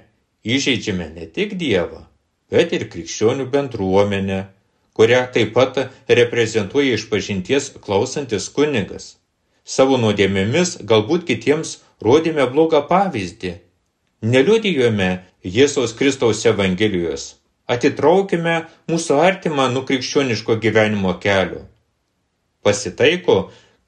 įžeidžiame 0.48 1.10
ne 1.18 1.28
tik 1.28 1.52
Dievą, 1.60 2.06
bet 2.48 2.72
ir 2.72 2.86
krikščionių 2.94 3.50
bendruomenę, 3.52 4.40
kurią 4.96 5.20
taip 5.36 5.52
pat 5.58 5.82
reprezentuoja 6.08 6.96
išpažinties 6.96 7.70
klausantis 7.84 8.48
kunigas. 8.48 9.18
savo 9.64 10.00
nuodėmėmis 10.00 10.76
galbūt 10.88 11.28
kitiems 11.28 11.78
rodėme 12.00 12.48
blogą 12.48 12.80
pavyzdį. 12.88 13.54
Neliudijome 14.22 15.24
Jėzaus 15.44 15.92
Kristaus 15.92 16.46
Evangelijos. 16.46 17.43
Atitraukime 17.64 18.56
mūsų 18.92 19.20
artimą 19.24 19.70
nuo 19.72 19.84
krikščioniško 19.88 20.58
gyvenimo 20.60 21.14
kelio. 21.20 21.62
Pasitaiko, 22.64 23.36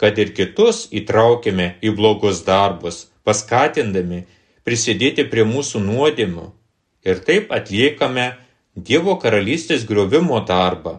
kad 0.01 0.17
ir 0.21 0.33
kitus 0.37 0.87
įtraukime 0.93 1.75
į 1.85 1.93
blogus 1.99 2.41
darbus, 2.47 3.07
paskatindami 3.25 4.23
prisidėti 4.65 5.27
prie 5.29 5.45
mūsų 5.49 5.83
nuodėmių 5.85 6.47
ir 7.07 7.23
taip 7.29 7.53
atliekame 7.53 8.33
Dievo 8.77 9.15
karalystės 9.17 9.87
griovimo 9.89 10.43
darbą. 10.45 10.99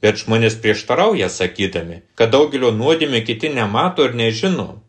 Bet 0.00 0.22
žmonės 0.22 0.54
prieštarauja 0.62 1.28
sakydami, 1.28 1.98
kad 2.16 2.32
daugelio 2.32 2.70
nuodėmė 2.72 3.20
kiti 3.26 3.50
nemato 3.52 4.06
ir 4.08 4.16
nežino. 4.16 4.80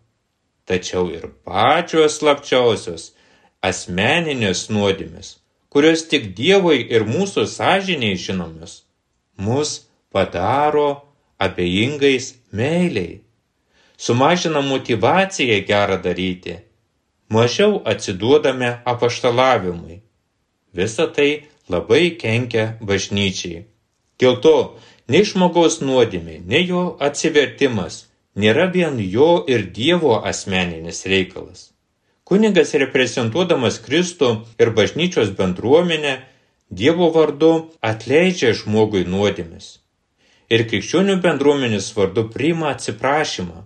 Tačiau 0.63 1.09
ir 1.11 1.27
pačios 1.43 2.15
slapčiausios 2.21 3.09
asmeninės 3.59 4.69
nuodėmės, 4.71 5.35
kurios 5.73 6.05
tik 6.09 6.29
Dievui 6.37 6.83
ir 6.93 7.07
mūsų 7.09 7.47
sąžiniai 7.49 8.19
žinomos, 8.21 8.83
mus 9.41 9.71
padaro 10.13 10.89
abejingais 11.41 12.35
meiliai, 12.53 13.23
sumažina 13.97 14.61
motivaciją 14.61 15.57
gerą 15.65 15.97
daryti, 16.05 16.59
mažiau 17.33 17.81
atsiduodame 17.85 18.69
apaštalavimui. 18.85 20.01
Visa 20.77 21.07
tai 21.15 21.49
labai 21.69 22.05
kenkia 22.21 22.77
bažnyčiai. 22.81 23.65
Dėl 24.21 24.39
to 24.45 24.57
nei 25.09 25.25
žmogaus 25.25 25.81
nuodėmė, 25.81 26.39
nei 26.45 26.65
jo 26.69 26.85
atsivertimas 27.01 28.03
nėra 28.37 28.69
vien 28.73 29.01
jo 29.01 29.43
ir 29.49 29.69
Dievo 29.73 30.19
asmeninis 30.21 31.05
reikalas. 31.09 31.72
Kunigas 32.23 32.71
reprezentuodamas 32.79 33.81
Kristų 33.83 34.29
ir 34.61 34.71
bažnyčios 34.77 35.33
bendruomenę 35.39 36.13
Dievo 36.71 37.09
vardu 37.13 37.49
atleidžia 37.83 38.53
žmogui 38.57 39.03
nuodėmis. 39.05 39.65
Ir 40.49 40.63
krikščionių 40.71 41.17
bendruomenės 41.25 41.91
vardu 41.97 42.23
priima 42.33 42.71
atsiprašymą. 42.71 43.65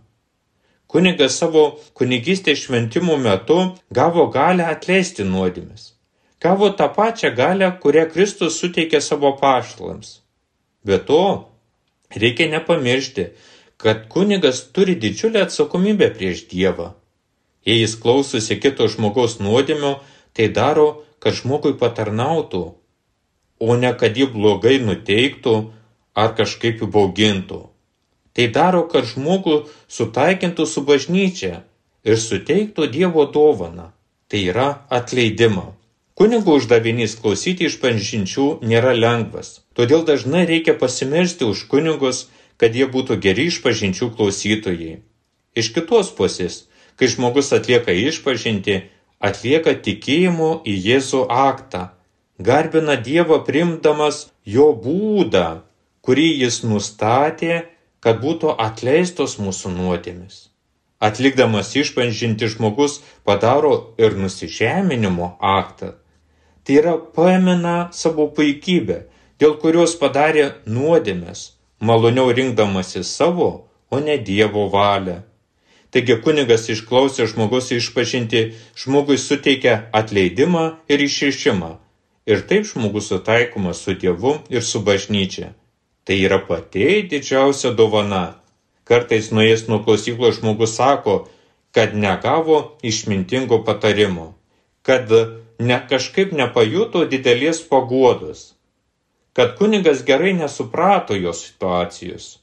Kunigas 0.87 1.37
savo 1.39 1.63
kunigystės 1.99 2.65
šventimų 2.65 3.19
metu 3.21 3.59
gavo 3.93 4.27
galę 4.33 4.65
atleisti 4.73 5.23
nuodėmis. 5.27 5.93
Gavo 6.41 6.69
tą 6.79 6.89
pačią 6.97 7.33
galę, 7.37 7.71
kurią 7.81 8.09
Kristus 8.11 8.59
suteikė 8.61 9.01
savo 9.01 9.35
paštalams. 9.39 10.21
Be 10.85 10.97
to, 10.97 11.23
reikia 12.15 12.49
nepamiršti, 12.51 13.31
kad 13.77 14.07
kunigas 14.09 14.65
turi 14.73 14.95
didžiulę 14.95 15.45
atsakomybę 15.47 16.09
prieš 16.17 16.47
Dievą. 16.51 16.93
Jei 17.67 17.81
jis 17.81 17.97
klausosi 18.00 18.55
kito 18.63 18.88
žmogaus 18.88 19.38
nuodėmio, 19.43 19.97
tai 20.31 20.47
daro, 20.55 21.03
kad 21.19 21.36
žmogui 21.36 21.74
patarnautų, 21.79 22.63
o 23.59 23.75
ne 23.81 23.91
kad 24.00 24.15
jį 24.15 24.29
blogai 24.31 24.77
nuteiktų 24.79 25.55
ar 26.15 26.36
kažkaip 26.38 26.86
įbaugintų. 26.88 27.59
Tai 28.38 28.45
daro, 28.53 28.86
kad 28.91 29.09
žmogų 29.09 29.63
sutaikintų 29.89 30.67
su 30.69 30.86
bažnyčia 30.86 31.63
ir 32.05 32.21
suteiktų 32.21 32.88
Dievo 32.93 33.25
dovaną. 33.33 33.91
Tai 34.27 34.39
yra 34.51 34.67
atleidimą. 34.91 35.74
Kunigo 36.17 36.57
uždavinys 36.59 37.15
klausyti 37.21 37.67
iš 37.69 37.77
pažinčių 37.79 38.47
nėra 38.65 38.91
lengvas, 38.97 39.62
todėl 39.77 40.03
dažnai 40.03 40.43
reikia 40.50 40.74
pasimelsti 40.75 41.45
už 41.45 41.67
kunigus, 41.71 42.25
kad 42.57 42.75
jie 42.75 42.88
būtų 42.89 43.19
geri 43.24 43.47
išpažinčių 43.51 44.09
klausytojai. 44.17 44.97
Iš 45.57 45.69
kitos 45.75 46.09
pusės, 46.17 46.66
kai 46.98 47.10
žmogus 47.13 47.54
atlieka 47.54 47.94
išpažinti, 47.94 48.82
atlieka 49.22 49.77
tikėjimo 49.86 50.51
į 50.66 50.75
Jėzų 50.89 51.24
aktą, 51.30 51.88
garbina 52.38 52.98
Dievą 52.98 53.39
primdamas 53.46 54.27
jo 54.46 54.72
būdą, 54.74 55.48
kurį 56.01 56.29
jis 56.44 56.64
nustatė 56.66 57.66
kad 58.07 58.22
būtų 58.24 58.53
atleistos 58.62 59.38
mūsų 59.42 59.74
nuodėmis. 59.74 60.48
Atlikdamas 61.03 61.74
išpažinti 61.77 62.50
žmogus 62.53 63.01
padaro 63.27 63.74
ir 64.01 64.18
nusižeminimo 64.18 65.36
aktą. 65.44 65.94
Tai 66.66 66.77
yra 66.81 66.96
paėmina 67.18 67.75
savo 67.94 68.27
puikybę, 68.38 69.03
dėl 69.40 69.57
kurios 69.62 69.94
padarė 70.00 70.48
nuodėmės, 70.66 71.53
maloniau 71.79 72.33
rinkdamasi 72.33 73.03
savo, 73.03 73.50
o 73.92 74.00
ne 74.03 74.18
Dievo 74.18 74.66
valią. 74.74 75.22
Taigi 75.91 76.17
kunigas 76.23 76.67
išklausė 76.73 77.29
žmogus 77.31 77.71
išpažinti, 77.71 78.41
žmogui 78.75 79.17
suteikia 79.21 79.87
atleidimą 79.95 80.65
ir 80.91 81.03
išrišimą. 81.05 81.77
Ir 82.27 82.43
taip 82.50 82.67
žmogus 82.67 83.07
sutaikomas 83.07 83.79
su 83.85 83.95
Dievu 83.95 84.33
ir 84.51 84.65
su 84.67 84.81
bažnyčia. 84.83 85.53
Tai 86.03 86.17
yra 86.19 86.41
pati 86.43 87.03
didžiausia 87.07 87.71
dovana. 87.71 88.39
Kartais 88.87 89.31
nuėjęs 89.31 89.65
nuo 89.71 89.79
klausyklos 89.83 90.41
žmogus 90.41 90.75
sako, 90.75 91.15
kad 91.75 91.95
negavo 91.95 92.77
išmintingo 92.83 93.63
patarimo, 93.63 94.33
kad 94.81 95.11
ne 95.59 95.79
kažkaip 95.89 96.31
nepajuto 96.35 97.03
didelės 97.11 97.59
paguodos, 97.67 98.53
kad 99.35 99.55
kunigas 99.59 100.03
gerai 100.07 100.33
nesuprato 100.33 101.15
jo 101.15 101.33
situacijos. 101.35 102.37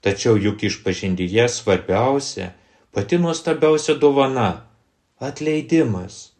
Tačiau 0.00 0.38
juk 0.38 0.62
išpažindyje 0.68 1.48
svarbiausia, 1.50 2.52
pati 2.92 3.18
nuostabiausia 3.18 3.94
dovana- 3.94 4.48
atleidimas, 5.28 6.32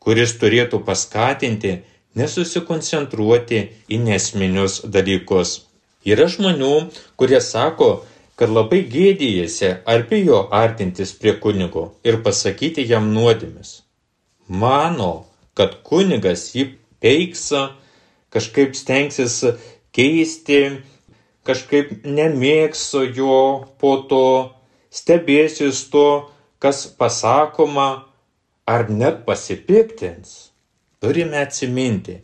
kuris 0.00 0.32
turėtų 0.40 0.82
paskatinti 0.84 1.78
nesusikoncentruoti 2.16 3.60
į 3.90 3.98
nesminius 4.08 4.80
dalykus. 4.84 5.60
Yra 6.06 6.26
žmonių, 6.30 6.74
kurie 7.18 7.40
sako, 7.40 8.04
kad 8.36 8.52
labai 8.52 8.82
gėdėjasi 8.92 9.70
ar 9.88 10.04
bijo 10.10 10.42
artintis 10.52 11.12
prie 11.16 11.34
kunigo 11.40 11.92
ir 12.04 12.20
pasakyti 12.22 12.84
jam 12.88 13.12
nuodėmis. 13.14 13.80
Mano, 14.48 15.26
kad 15.56 15.82
kunigas 15.82 16.52
jį 16.54 16.68
peiksa, 17.00 17.70
kažkaip 18.30 18.76
stengsis 18.76 19.40
keisti, 19.96 20.60
kažkaip 21.48 22.04
nemėgso 22.04 23.06
jo 23.16 23.66
po 23.80 23.96
to, 24.10 24.26
stebėsis 24.96 25.84
to, 25.92 26.08
kas 26.62 26.86
pasakoma, 26.98 27.88
ar 28.66 28.88
net 28.90 29.24
pasipiktins. 29.26 30.50
Turime 31.00 31.38
atsiminti, 31.44 32.22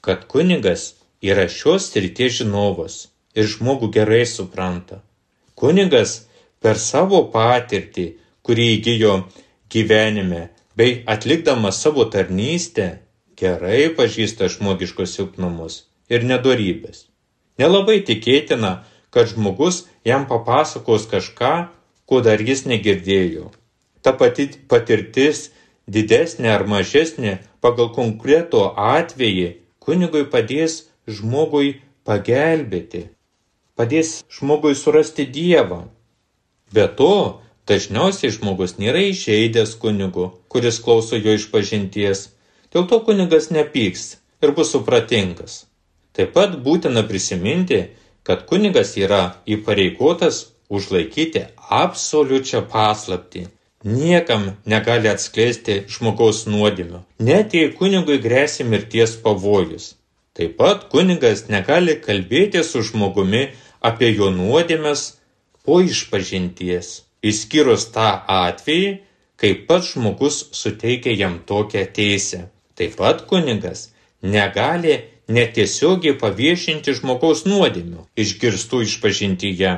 kad 0.00 0.26
kunigas 0.32 0.94
yra 1.22 1.46
šios 1.48 1.90
srities 1.92 2.40
žinovas 2.40 2.96
ir 3.36 3.46
žmogų 3.52 3.90
gerai 3.94 4.24
supranta. 4.26 5.02
Kunigas 5.54 6.24
per 6.64 6.80
savo 6.80 7.20
patirtį, 7.34 8.06
kurį 8.44 8.66
įgyjo 8.78 9.14
gyvenime, 9.70 10.48
bei 10.76 11.02
atlikdamas 11.06 11.80
savo 11.84 12.06
tarnystę, 12.10 12.88
gerai 13.38 13.90
pažįsta 13.94 14.48
žmogiškos 14.50 15.14
silpnumus 15.16 15.84
ir 16.10 16.26
nedorybės. 16.26 17.06
Nelabai 17.60 18.00
tikėtina, 18.02 18.82
kad 19.14 19.30
žmogus 19.30 19.84
jam 20.04 20.26
papasakos 20.26 21.06
kažką, 21.10 21.54
ko 22.08 22.20
dar 22.24 22.40
jis 22.40 22.64
negirdėjo. 22.68 23.50
Ta 24.04 24.12
pati 24.12 24.50
patirtis, 24.68 25.50
didesnė 25.88 26.52
ar 26.52 26.66
mažesnė, 26.68 27.38
pagal 27.64 27.90
konkreto 27.96 28.66
atvejį, 28.76 29.48
kunigui 29.80 30.24
padės 30.28 30.84
žmogui 31.08 31.80
pagelbėti, 32.04 33.08
padės 33.76 34.20
žmogui 34.32 34.74
surasti 34.76 35.26
Dievą. 35.28 35.84
Be 36.72 36.86
to, 36.98 37.40
dažniausiai 37.68 38.32
žmogus 38.32 38.76
nėra 38.80 39.04
išeidęs 39.08 39.76
kunigu, 39.80 40.30
kuris 40.52 40.80
klauso 40.84 41.16
jo 41.16 41.36
išpažinties, 41.38 42.28
dėl 42.72 42.88
to 42.90 43.00
kunigas 43.06 43.50
nepyks 43.54 44.16
ir 44.44 44.52
bus 44.56 44.72
supratingas. 44.74 45.64
Taip 46.14 46.34
pat 46.36 46.58
būtina 46.64 47.02
prisiminti, 47.08 47.86
kad 48.24 48.44
kunigas 48.48 48.94
yra 49.00 49.40
įpareigotas 49.50 50.53
užlaikyti 50.68 51.44
absoliučią 51.82 52.64
paslaptį. 52.72 53.48
Niekam 53.84 54.46
negali 54.64 55.10
atskleisti 55.10 55.82
žmogaus 55.92 56.46
nuodėmio, 56.48 57.02
net 57.20 57.52
jei 57.52 57.68
kunigui 57.76 58.16
grėsia 58.16 58.64
mirties 58.64 59.18
pavojus. 59.24 59.90
Taip 60.34 60.56
pat 60.58 60.86
kunigas 60.92 61.44
negali 61.52 61.98
kalbėti 62.06 62.64
su 62.64 62.80
žmogumi 62.82 63.42
apie 63.84 64.08
jo 64.16 64.30
nuodėmes 64.32 65.02
po 65.64 65.82
išpažinties, 65.84 67.02
išskyrus 67.20 67.90
tą 67.92 68.08
atvejį, 68.38 68.88
kai 69.36 69.52
pats 69.68 69.92
žmogus 69.92 70.40
suteikia 70.56 71.12
jam 71.20 71.38
tokią 71.46 71.84
teisę. 71.98 72.46
Taip 72.74 72.96
pat 72.98 73.26
kunigas 73.28 73.90
negali 74.24 74.96
netiesiogiai 75.28 76.16
paviešinti 76.20 76.96
žmogaus 76.98 77.44
nuodėmių 77.48 78.08
išgirstų 78.24 78.80
išpažintyje. 78.88 79.74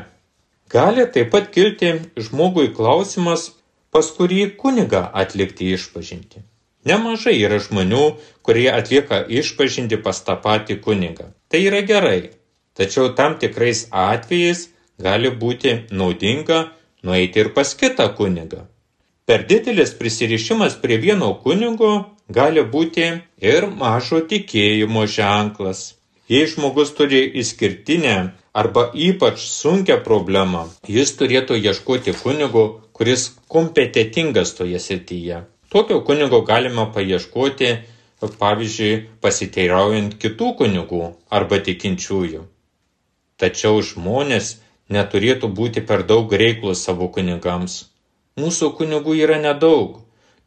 Gali 0.77 1.07
taip 1.13 1.31
pat 1.33 1.49
kilti 1.55 1.93
žmogui 2.21 2.69
klausimas, 2.77 3.49
pas 3.95 4.09
kurį 4.17 4.43
kunigą 4.61 5.07
atlikti 5.23 5.71
išpažinti. 5.73 6.43
Nemažai 6.87 7.35
yra 7.47 7.59
žmonių, 7.63 8.03
kurie 8.47 8.69
atlieka 8.71 9.23
išpažinti 9.41 9.97
pas 10.05 10.21
tą 10.27 10.37
patį 10.45 10.77
kunigą. 10.85 11.31
Tai 11.51 11.61
yra 11.71 11.81
gerai, 11.91 12.21
tačiau 12.79 13.15
tam 13.19 13.39
tikrais 13.41 13.87
atvejais 13.91 14.69
gali 15.07 15.33
būti 15.43 15.75
naudinga 15.91 16.61
nueiti 17.03 17.43
ir 17.43 17.53
pas 17.57 17.73
kitą 17.75 18.11
kunigą. 18.19 18.67
Per 19.27 19.49
didelis 19.51 19.97
prisirišimas 19.99 20.77
prie 20.83 21.01
vieno 21.03 21.33
kunigo 21.43 21.93
gali 22.29 22.63
būti 22.63 23.09
ir 23.43 23.67
mažo 23.81 24.21
tikėjimo 24.31 25.07
ženklas. 25.11 25.96
Jei 26.29 26.47
žmogus 26.51 26.91
turi 26.99 27.21
išskirtinę 27.41 28.15
arba 28.53 28.89
ypač 29.09 29.45
sunkę 29.47 29.97
problemą, 30.09 30.65
jis 30.91 31.13
turėtų 31.21 31.59
ieškoti 31.61 32.15
kunigo, 32.23 32.65
kuris 32.97 33.29
kompetitingas 33.53 34.57
toje 34.59 34.81
srityje. 34.83 35.45
Tokio 35.71 36.01
kunigo 36.09 36.41
galima 36.49 36.89
paieškoti, 36.97 37.71
pavyzdžiui, 38.43 38.93
pasiteiraujant 39.23 40.19
kitų 40.19 40.51
kunigų 40.59 41.03
arba 41.39 41.63
tikinčiųjų. 41.71 42.43
Tačiau 43.39 43.83
žmonės 43.85 44.57
neturėtų 44.91 45.55
būti 45.61 45.87
per 45.87 46.03
daug 46.11 46.33
reiklus 46.33 46.83
savo 46.89 47.07
kunigams. 47.15 47.85
Mūsų 48.41 48.75
kunigų 48.79 49.15
yra 49.23 49.39
nedaug, 49.39 50.01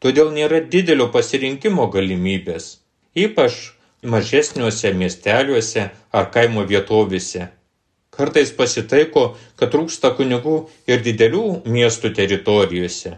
todėl 0.03 0.35
nėra 0.35 0.59
didelio 0.75 1.07
pasirinkimo 1.13 1.87
galimybės, 1.93 2.79
ypač 3.15 3.78
mažesniuose 4.03 4.93
miesteliuose 4.93 5.89
ar 6.11 6.29
kaimo 6.33 6.65
vietovėse. 6.69 7.49
Kartais 8.15 8.51
pasitaiko, 8.55 9.35
kad 9.55 9.71
trūksta 9.73 10.11
kunigų 10.17 10.57
ir 10.87 11.03
didelių 11.05 11.45
miestų 11.65 12.13
teritorijose. 12.15 13.15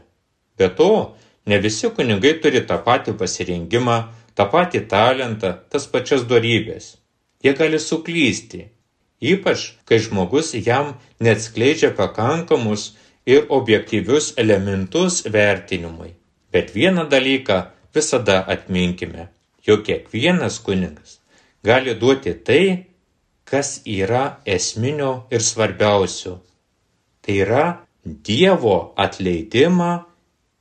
Be 0.58 0.70
to, 0.78 0.92
ne 1.46 1.58
visi 1.62 1.90
kunigai 1.90 2.36
turi 2.44 2.62
tą 2.68 2.78
patį 2.86 3.16
pasirinkimą, 3.18 3.98
tą 4.38 4.46
patį 4.52 4.86
talentą, 4.92 5.56
tas 5.70 5.88
pačias 5.88 6.28
darybės. 6.30 6.98
Jie 7.42 7.56
gali 7.58 7.80
suklysti 7.82 8.68
ypač 9.22 9.78
kai 9.86 10.00
žmogus 10.02 10.54
jam 10.68 10.96
neatskleidžia 11.22 11.94
pakankamus 11.98 12.98
ir 13.26 13.46
objektyvius 13.50 14.34
elementus 14.38 15.22
vertinimui. 15.26 16.16
Bet 16.52 16.74
vieną 16.76 17.06
dalyką 17.10 17.62
visada 17.96 18.42
atminkime, 18.48 19.30
jog 19.68 19.84
kiekvienas 19.88 20.60
kunigas 20.66 21.22
gali 21.64 21.96
duoti 21.96 22.34
tai, 22.34 22.86
kas 23.46 23.82
yra 23.86 24.42
esminio 24.46 25.12
ir 25.32 25.42
svarbiausio. 25.44 26.40
Tai 27.22 27.38
yra 27.46 27.66
Dievo 28.02 28.94
atleidimą 28.98 29.92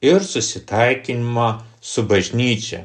ir 0.05 0.21
susitaikinimą 0.21 1.47
su 1.81 2.03
bažnyčia. 2.05 2.83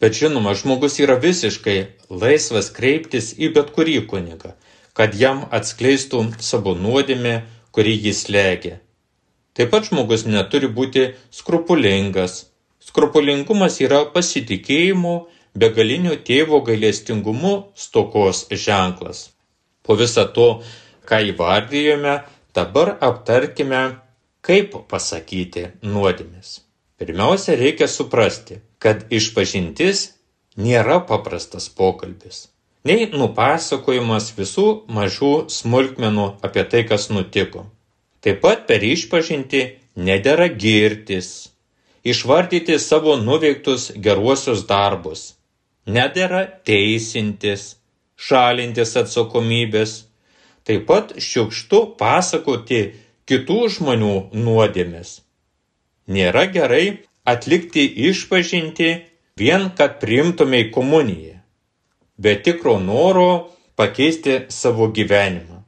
Bet 0.00 0.16
žinoma, 0.18 0.56
žmogus 0.58 0.98
yra 0.98 1.14
visiškai 1.22 1.76
laisvas 2.10 2.72
kreiptis 2.74 3.30
į 3.38 3.52
bet 3.54 3.70
kurį 3.76 4.00
kunigą, 4.10 4.56
kad 4.98 5.14
jam 5.14 5.44
atskleistų 5.54 6.24
savo 6.42 6.74
nuodėmę, 6.74 7.36
kurį 7.70 7.94
jis 8.08 8.26
legia. 8.34 8.80
Taip 9.54 9.70
pat 9.70 9.86
žmogus 9.86 10.26
neturi 10.26 10.66
būti 10.66 11.12
skrupulingas. 11.30 12.48
Skrupulingumas 12.82 13.78
yra 13.84 14.02
pasitikėjimo 14.14 15.14
begalinio 15.58 16.16
tėvo 16.28 16.62
gailestingumu 16.66 17.54
stokos 17.78 18.44
ženklas. 18.50 19.28
Po 19.82 19.96
viso 19.98 20.24
to, 20.36 20.48
ką 21.08 21.22
įvardėjome, 21.32 22.16
dabar 22.54 22.96
aptarkime, 23.00 23.82
kaip 24.42 24.74
pasakyti 24.90 25.68
nuodėmės. 25.82 26.60
Pirmiausia, 26.98 27.58
reikia 27.58 27.90
suprasti, 27.90 28.60
kad 28.82 29.06
išpažintis 29.10 30.08
nėra 30.58 31.00
paprastas 31.06 31.68
pokalbis 31.70 32.46
nei 32.88 33.06
nupasakojimas 33.14 34.32
visų 34.36 34.66
mažų 34.90 35.32
smulkmenų 35.52 36.26
apie 36.46 36.64
tai, 36.66 36.82
kas 36.88 37.08
nutiko. 37.14 37.66
Taip 38.22 38.42
pat 38.42 38.66
per 38.66 38.82
išpažinti 38.86 39.62
nedėra 39.98 40.48
girtis, 40.50 41.51
išvardyti 42.04 42.78
savo 42.78 43.16
nuveiktus 43.16 43.90
geruosius 43.96 44.66
darbus, 44.66 45.34
nedėra 45.86 46.44
teisintis, 46.66 47.76
šalintis 48.16 48.96
atsakomybės, 49.02 49.94
taip 50.66 50.86
pat 50.90 51.14
šiukštu 51.18 51.84
pasakoti 51.98 52.82
kitų 53.26 53.60
žmonių 53.76 54.14
nuodėmės. 54.34 55.20
Nėra 56.12 56.46
gerai 56.50 57.02
atlikti 57.24 57.86
išpažinti 58.10 58.90
vien, 59.38 59.70
kad 59.78 60.00
priimtumei 60.02 60.70
komuniją 60.74 61.38
be 62.22 62.34
tikro 62.42 62.78
noro 62.78 63.50
pakeisti 63.76 64.40
savo 64.48 64.88
gyvenimą. 64.94 65.62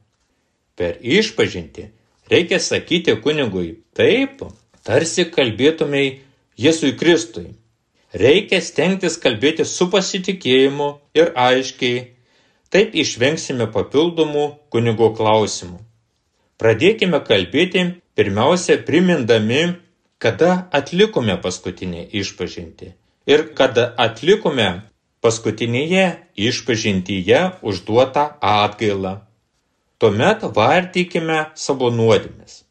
Per 0.75 0.99
išpažinti 1.01 1.89
reikia 2.31 2.59
sakyti 2.59 3.15
kunigui 3.23 3.79
taip, 3.95 4.43
tarsi 4.83 5.25
kalbėtumei 5.31 6.24
Jėzui 6.55 6.93
Kristui. 6.95 7.49
Reikia 8.15 8.61
stengtis 8.63 9.17
kalbėti 9.19 9.65
su 9.67 9.89
pasitikėjimu 9.91 10.87
ir 11.19 11.33
aiškiai, 11.35 12.05
taip 12.71 12.95
išvengsime 12.95 13.67
papildomų 13.73 14.45
kunigo 14.71 15.09
klausimų. 15.17 15.81
Pradėkime 16.55 17.19
kalbėti 17.27 17.83
pirmiausia 18.15 18.77
primindami, 18.87 19.75
kada 20.17 20.69
atlikome 20.71 21.35
paskutinę 21.43 22.07
išpažinti 22.21 22.93
ir 23.27 23.47
kada 23.57 23.89
atlikome 23.99 24.69
paskutinėje 25.25 26.05
išpažintyje 26.47 27.39
užduotą 27.65 28.25
atgailą. 28.39 29.17
Tuomet 29.99 30.43
vardykime 30.55 31.39
savo 31.55 31.89
nuodėmes. 31.91 32.61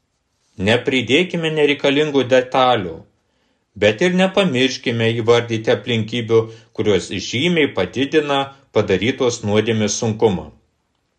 Nepridėkime 0.57 1.51
nereikalingų 1.51 2.25
detalių, 2.31 3.01
bet 3.75 4.03
ir 4.03 4.15
nepamirškime 4.19 5.11
įvardyti 5.21 5.73
aplinkybių, 5.75 6.41
kurios 6.77 7.11
žymiai 7.11 7.73
padidina 7.75 8.41
padarytos 8.75 9.43
nuodėmės 9.47 9.99
sunkumą. 10.03 10.51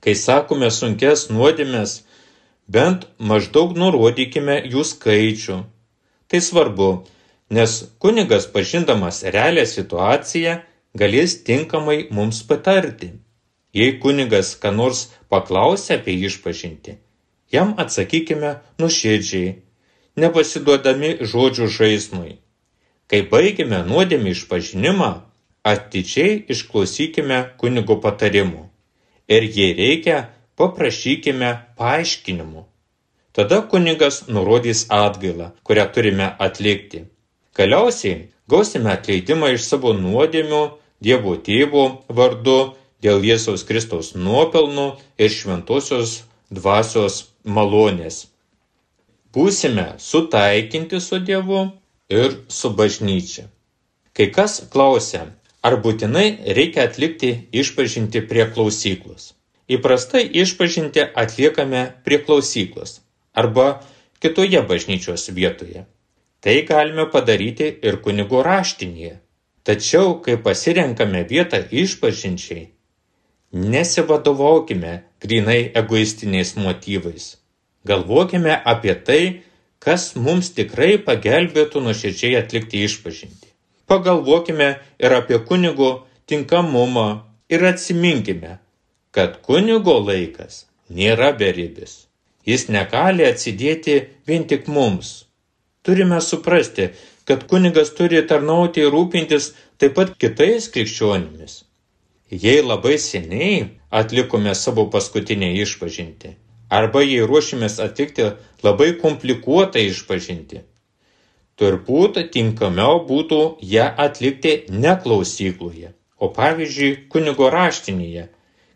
Kai 0.04 0.16
sakome 0.16 0.70
sunkes 0.72 1.28
nuodėmės, 1.34 2.04
bent 2.68 3.08
maždaug 3.20 3.76
nurodykime 3.78 4.62
jų 4.72 4.86
skaičių. 4.92 5.58
Tai 6.28 6.40
svarbu, 6.42 6.90
nes 7.50 7.76
kunigas 8.02 8.48
pažindamas 8.54 9.24
realią 9.36 9.66
situaciją 9.70 10.60
galės 10.98 11.40
tinkamai 11.48 12.08
mums 12.12 12.42
patarti. 12.48 13.12
Jei 13.76 13.98
kunigas 14.00 14.54
ką 14.62 14.72
nors 14.72 15.10
paklausia 15.30 15.98
apie 16.00 16.16
išpažinti, 16.30 16.96
jam 17.52 17.74
atsakykime 17.82 18.54
nuširdžiai, 18.80 19.58
nepasiduodami 20.16 21.18
žodžių 21.20 21.68
žaismui. 21.78 22.38
Kai 23.12 23.22
baigime 23.32 23.84
nuodėmį 23.86 24.32
išpažinimą, 24.34 25.10
atidžiai 25.72 26.38
išklausykime 26.54 27.42
kunigo 27.62 27.98
patarimų. 28.02 28.64
Ir 29.36 29.46
jei 29.58 29.74
reikia, 29.78 30.18
paprašykime 30.58 31.52
paaiškinimų. 31.78 32.66
Tada 33.36 33.60
kunigas 33.72 34.24
nurodys 34.32 34.86
atgailą, 34.90 35.52
kurią 35.68 35.86
turime 35.94 36.32
atlikti. 36.40 37.04
Galiausiai 37.58 38.30
gausime 38.50 38.94
atleidimą 38.94 39.54
iš 39.58 39.70
savo 39.70 39.94
nuodėmių 39.98 40.64
Dievo 41.06 41.36
tėvo 41.46 41.82
vardu, 42.18 42.76
dėl 43.04 43.26
Jėzaus 43.28 43.66
Kristaus 43.68 44.14
nuopelnų 44.16 44.86
ir 45.22 45.30
šventosios 45.30 46.22
dvasios 46.50 47.26
malonės. 47.44 48.26
Būsime 49.36 49.98
sutaikinti 50.00 51.02
su 51.04 51.20
Dievu 51.20 51.66
ir 52.10 52.38
su 52.48 52.70
bažnyčia. 52.70 53.48
Kai 54.16 54.30
kas 54.32 54.62
klausia, 54.72 55.26
ar 55.66 55.80
būtinai 55.82 56.28
reikia 56.58 56.86
atlikti 56.90 57.32
išpažinti 57.52 58.22
prie 58.30 58.46
klausyklos. 58.54 59.34
Įprastai 59.66 60.24
išpažinti 60.42 61.02
atliekame 61.18 61.82
prie 62.06 62.22
klausyklos 62.22 63.00
arba 63.34 63.82
kitoje 64.22 64.62
bažnyčios 64.62 65.30
vietoje. 65.34 65.86
Tai 66.40 66.56
galime 66.70 67.08
padaryti 67.10 67.72
ir 67.82 67.98
kunigo 68.06 68.44
raštinėje. 68.46 69.18
Tačiau, 69.66 70.20
kai 70.22 70.38
pasirenkame 70.38 71.24
vietą 71.26 71.58
išpažinčiai, 71.74 72.68
nesivadovaukime 73.52 74.94
grinai 75.26 75.72
egoistiniais 75.82 76.54
motyvais. 76.62 77.26
Galvokime 77.90 78.54
apie 78.74 78.94
tai, 79.08 79.22
kas 79.84 80.14
mums 80.16 80.52
tikrai 80.58 80.96
pagelbėtų 81.08 81.82
nuoširdžiai 81.86 82.40
atlikti 82.40 82.84
išpažinti. 82.88 83.52
Pagalvokime 83.86 84.70
ir 85.00 85.14
apie 85.14 85.40
kunigo 85.50 85.92
tinkamumą 86.26 87.08
ir 87.50 87.66
atsiminkime, 87.70 88.58
kad 89.12 89.42
kunigo 89.46 90.00
laikas 90.02 90.66
nėra 90.90 91.32
beribis. 91.38 92.06
Jis 92.46 92.68
negali 92.70 93.26
atsidėti 93.26 94.00
vien 94.28 94.46
tik 94.50 94.68
mums. 94.70 95.26
Turime 95.86 96.20
suprasti, 96.22 96.90
kad 97.26 97.46
kunigas 97.50 97.92
turi 97.98 98.22
tarnauti 98.30 98.84
ir 98.86 98.92
rūpintis 98.94 99.52
taip 99.82 99.96
pat 99.98 100.14
kitais 100.22 100.70
krikščionimis. 100.74 101.64
Jei 102.30 102.62
labai 102.66 102.98
seniai 103.02 103.68
atlikome 103.94 104.54
savo 104.58 104.88
paskutinę 104.94 105.52
išpažinti, 105.62 106.34
arba 106.78 107.04
jei 107.06 107.26
ruošimės 107.30 107.78
atlikti 107.86 108.30
labai 108.66 108.92
komplikuotą 109.02 109.84
išpažinti, 109.90 110.64
turbūt 111.60 112.20
tinkamiau 112.36 113.04
būtų 113.10 113.42
ją 113.76 113.88
atlikti 114.08 114.56
ne 114.70 114.96
klausykloje, 115.04 115.94
o 116.20 116.32
pavyzdžiui 116.40 116.92
kunigo 117.14 117.52
raštinėje, 117.54 118.28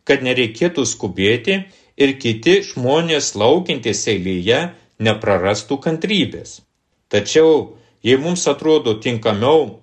kad 0.08 0.24
nereikėtų 0.26 0.86
skubėti 0.94 1.60
ir 1.98 2.16
kiti 2.24 2.62
žmonės 2.72 3.34
laukintis 3.36 4.06
eilėje 4.14 4.64
neprarastų 5.00 5.78
kantrybės. 5.86 6.62
Tačiau 7.10 7.80
Jei 8.02 8.18
mums 8.18 8.48
atrodo 8.48 8.94
tinkamiau 9.04 9.82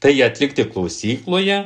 tai 0.00 0.20
atlikti 0.22 0.64
klausykloje, 0.68 1.58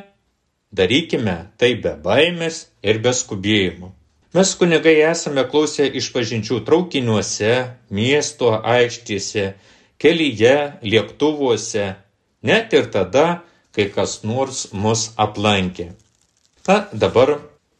darykime 0.71 1.35
tai 1.59 1.75
be 1.83 1.95
baimės 2.05 2.61
ir 2.83 3.01
be 3.03 3.11
skubėjimo. 3.11 3.91
Mes 4.35 4.51
kunigai 4.59 4.97
esame 5.07 5.45
klausę 5.47 5.85
išpažinčių 6.01 6.57
traukiniuose, 6.67 7.51
miesto 7.95 8.49
aikštėse, 8.59 9.45
kelyje, 10.03 10.55
lėktuvuose, 10.83 11.85
net 12.43 12.75
ir 12.75 12.89
tada, 12.97 13.45
kai 13.71 13.87
kas 13.95 14.17
nors 14.27 14.65
mus 14.75 15.05
aplankė. 15.27 15.93
Na, 16.67 16.81
dabar 16.91 17.37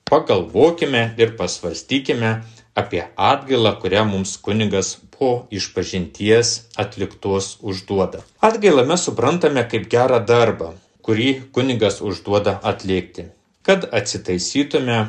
pagalvokime 0.07 1.03
ir 1.19 1.35
pasvarstykime, 1.41 2.31
apie 2.79 3.03
atgailą, 3.17 3.75
kurią 3.83 4.07
mums 4.13 4.37
kunigas 4.39 4.95
po 5.19 5.33
išpažinties 5.51 6.55
atliktos 6.79 7.57
užduoda. 7.67 8.23
Atgailą 8.39 8.87
mes 8.93 9.09
suprantame 9.11 9.67
kaip 9.75 9.91
gerą 9.91 10.23
darbą, 10.23 10.71
kurį 11.03 11.29
kunigas 11.51 11.99
užduoda 11.99 12.61
atlikti, 12.63 13.27
kad 13.67 13.91
atsitaisytume 13.91 15.03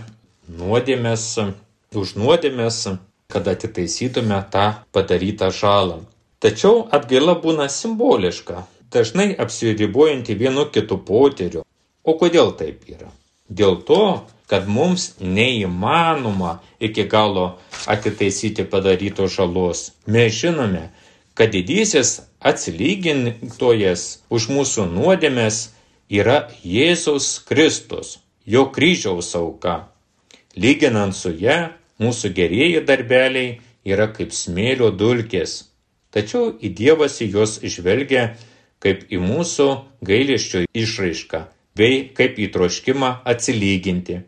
nuodėmės, 0.50 1.26
už 1.96 2.16
nuodėmės, 2.20 2.80
kad 3.32 3.48
atitaisytume 3.48 4.38
tą 4.52 4.66
padarytą 4.94 5.50
žalą. 5.52 6.04
Tačiau 6.40 6.86
atgaila 6.94 7.38
būna 7.42 7.68
simboliška, 7.72 8.66
dažnai 8.94 9.34
apsiribojanti 9.34 10.36
vienu 10.38 10.68
kitu 10.70 10.98
poteriu. 11.02 11.64
O 12.04 12.14
kodėl 12.20 12.54
taip 12.60 12.86
yra? 12.90 13.10
Dėl 13.50 13.80
to, 13.88 14.26
kad 14.50 14.68
mums 14.70 15.16
neįmanoma 15.20 16.60
iki 16.80 17.08
galo 17.10 17.48
atitaisyti 17.90 18.66
padarytos 18.70 19.34
žalos. 19.38 19.92
Mes 20.06 20.34
žinome, 20.34 20.90
kad 21.34 21.52
didysis 21.54 22.20
atsilygintojas 22.40 24.06
už 24.30 24.50
mūsų 24.54 24.86
nuodėmės 24.94 25.72
yra 26.10 26.46
Jėzus 26.62 27.40
Kristus, 27.50 28.20
jo 28.46 28.68
kryžiaus 28.70 29.34
auka. 29.36 29.95
Lyginant 30.56 31.16
su 31.16 31.34
ją, 31.36 31.72
mūsų 32.00 32.32
gerieji 32.36 32.84
darbeliai 32.88 33.58
yra 33.86 34.08
kaip 34.16 34.32
smėlio 34.36 34.92
dulkės, 34.96 35.66
tačiau 36.16 36.54
į 36.64 36.72
Dievas 36.78 37.20
į 37.24 37.32
juos 37.34 37.58
žvelgia 37.60 38.30
kaip 38.84 39.08
į 39.12 39.20
mūsų 39.24 39.68
gailėščio 40.06 40.66
išraišką 40.72 41.44
bei 41.76 42.06
kaip 42.16 42.40
į 42.40 42.50
troškimą 42.56 43.12
atsilyginti. 43.28 44.22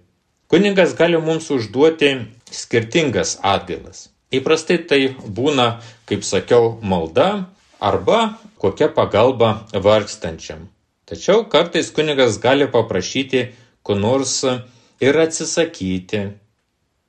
Kuningas 0.51 0.95
gali 0.99 1.19
mums 1.19 1.49
užduoti 1.51 2.13
skirtingas 2.51 3.37
atgailas. 3.43 4.07
Įprastai 4.31 4.77
tai 4.87 4.99
būna, 5.15 5.79
kaip 6.07 6.23
sakiau, 6.27 6.77
malda 6.83 7.47
arba 7.79 8.37
kokia 8.59 8.89
pagalba 8.91 9.67
vargstančiam. 9.71 10.67
Tačiau 11.07 11.45
kartais 11.47 11.91
kunigas 11.95 12.39
gali 12.43 12.67
paprašyti 12.67 13.45
ko 13.83 13.95
nors 13.95 14.41
ir 15.01 15.15
atsisakyti, 15.15 16.21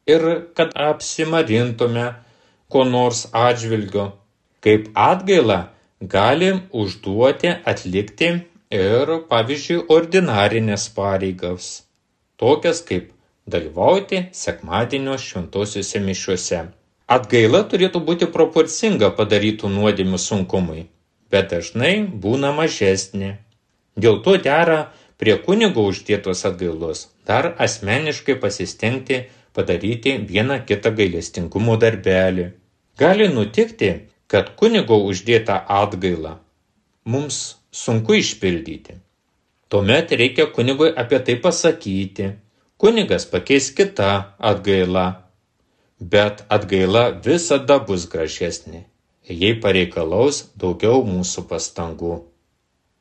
ir 0.07 0.22
kad 0.55 0.72
apsimarintume 0.74 2.07
ko 2.68 2.85
nors 2.85 3.27
atžvilgiu. 3.33 4.11
Kaip 4.64 4.88
atgailą 4.94 5.61
galim 6.01 6.61
užduoti 6.72 7.53
atlikti 7.72 8.31
ir, 8.74 9.12
pavyzdžiui, 9.31 9.85
ordinarinės 9.94 10.88
pareigas, 10.96 11.68
tokias 12.37 12.83
kaip 12.88 13.12
dalyvauti 13.48 14.27
sekmadienio 14.33 15.16
šventosiuose 15.18 16.03
mišiuose. 16.05 16.64
Atgaila 17.09 17.62
turėtų 17.70 18.03
būti 18.05 18.29
proporcinga 18.33 19.09
padarytų 19.16 19.70
nuodėmių 19.72 20.18
sunkumui, 20.20 20.88
bet 21.33 21.55
dažnai 21.55 21.94
būna 22.24 22.53
mažesnė. 22.57 23.38
Dėl 23.96 24.20
to 24.27 24.37
dera 24.44 24.90
prie 25.18 25.38
kunigo 25.46 25.87
uždėtos 25.88 26.44
atgailos 26.51 27.07
dar 27.28 27.52
asmeniškai 27.58 28.38
pasistengti 28.42 29.20
padaryti 29.54 30.16
vieną 30.30 30.62
kitą 30.68 30.94
gailestingumo 30.98 31.76
darbelį. 31.82 32.50
Gali 32.98 33.28
nutikti, 33.30 33.92
kad 34.28 34.54
kunigo 34.58 34.98
uždėtą 35.10 35.60
atgailą 35.82 36.38
mums 37.08 37.38
sunku 37.72 38.18
išpildyti. 38.18 38.98
Tuomet 39.68 40.12
reikia 40.20 40.48
kunigui 40.52 40.90
apie 41.02 41.20
tai 41.24 41.36
pasakyti 41.44 42.32
kunigas 42.78 43.26
pakeis 43.26 43.70
kita 43.74 44.36
atgaila, 44.38 45.06
bet 46.00 46.44
atgaila 46.48 47.10
visada 47.24 47.78
bus 47.88 48.06
gražesnė, 48.12 48.84
jei 49.28 49.54
pareikalaus 49.62 50.44
daugiau 50.56 51.02
mūsų 51.04 51.44
pastangų. 51.50 52.14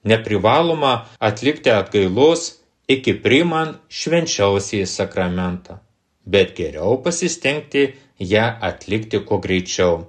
Neprivaloma 0.08 0.94
atlikti 1.20 1.72
atgailos 1.74 2.58
iki 2.88 3.14
priimant 3.24 3.78
švenčiausiai 3.92 4.88
sakramentą, 4.88 5.80
bet 6.26 6.56
geriau 6.56 7.02
pasistengti 7.04 7.84
ją 8.20 8.46
atlikti 8.70 9.20
kuo 9.28 9.42
greičiau. 9.44 10.06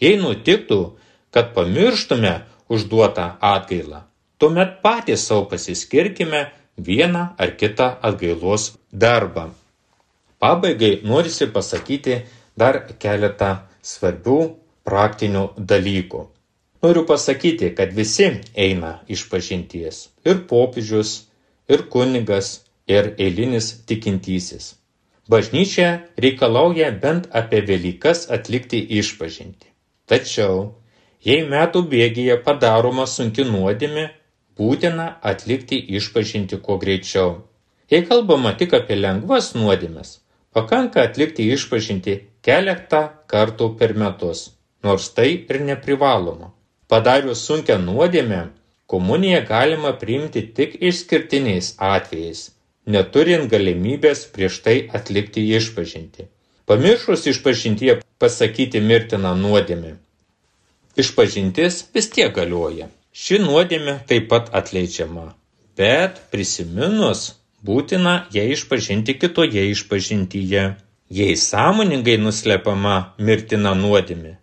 Jei 0.00 0.16
nutiktų, 0.20 0.80
kad 1.34 1.52
pamirštume 1.56 2.34
užduotą 2.72 3.26
atgailą, 3.44 4.04
tuomet 4.38 4.80
patys 4.82 5.26
savo 5.28 5.48
pasiskirkime 5.52 6.46
vieną 6.78 7.24
ar 7.36 7.54
kitą 7.60 7.90
atgailos 8.02 8.72
darbą. 8.92 9.50
Pabaigai 10.38 11.00
norisi 11.02 11.48
pasakyti 11.50 12.22
dar 12.56 12.84
keletą 13.02 13.56
svarbių 13.82 14.40
praktinių 14.86 15.44
dalykų. 15.58 16.24
Noriu 16.82 17.02
pasakyti, 17.06 17.72
kad 17.74 17.90
visi 17.92 18.28
eina 18.54 19.00
iš 19.10 19.26
pažinties. 19.30 20.06
Ir 20.22 20.44
popiežius, 20.46 21.27
ir 21.68 21.88
kunigas, 21.92 22.64
ir 22.88 23.14
eilinis 23.18 23.72
tikintysis. 23.86 24.74
Bažnyčia 25.28 25.88
reikalauja 26.24 26.90
bent 27.02 27.28
apie 27.40 27.60
Velykas 27.68 28.30
atlikti 28.32 28.80
išpažinti. 29.00 29.68
Tačiau, 30.08 30.80
jei 31.20 31.42
metų 31.44 31.82
bėgyje 31.90 32.38
padaroma 32.46 33.04
sunki 33.06 33.44
nuodėmė, 33.44 34.06
būtina 34.56 35.08
atlikti 35.32 35.76
išpažinti 35.98 36.58
kuo 36.64 36.78
greičiau. 36.80 37.34
Jei 37.92 38.06
kalbama 38.08 38.54
tik 38.56 38.72
apie 38.80 38.96
lengvas 38.96 39.52
nuodėmes, 39.56 40.18
pakanka 40.56 41.04
atlikti 41.04 41.50
išpažinti 41.52 42.16
keletą 42.44 43.02
kartų 43.28 43.74
per 43.76 43.92
metus, 44.00 44.48
nors 44.84 45.12
tai 45.12 45.28
ir 45.36 45.60
neprivaloma. 45.68 46.54
Padarius 46.88 47.44
sunkę 47.44 47.76
nuodėmę, 47.84 48.46
komuniją 48.88 49.40
galima 49.48 49.92
priimti 50.00 50.42
tik 50.56 50.76
išskirtiniais 50.90 51.74
atvejais, 51.94 52.40
neturint 52.94 53.50
galimybės 53.52 54.24
prieš 54.34 54.60
tai 54.64 54.76
atlikti 54.98 55.44
išpažinti. 55.58 56.24
Pamiršus 56.68 57.26
išpažintie 57.32 57.98
pasakyti 58.22 58.80
mirtiną 58.90 59.34
nuodėmę. 59.42 59.92
Išpažintis 61.02 61.82
vis 61.94 62.10
tiek 62.16 62.32
galioja. 62.40 62.88
Ši 63.12 63.42
nuodėmė 63.44 63.98
taip 64.08 64.28
pat 64.32 64.50
atleidžiama, 64.56 65.28
bet 65.76 66.20
prisiminus 66.32 67.28
būtina 67.68 68.18
ją 68.32 68.48
išpažinti 68.56 69.18
kitoje 69.20 69.68
išpažintyje. 69.76 70.68
Jei 71.18 71.36
sąmoningai 71.40 72.18
nuslepiama 72.20 72.98
mirtina 73.24 73.72
nuodėmė, 73.76 74.36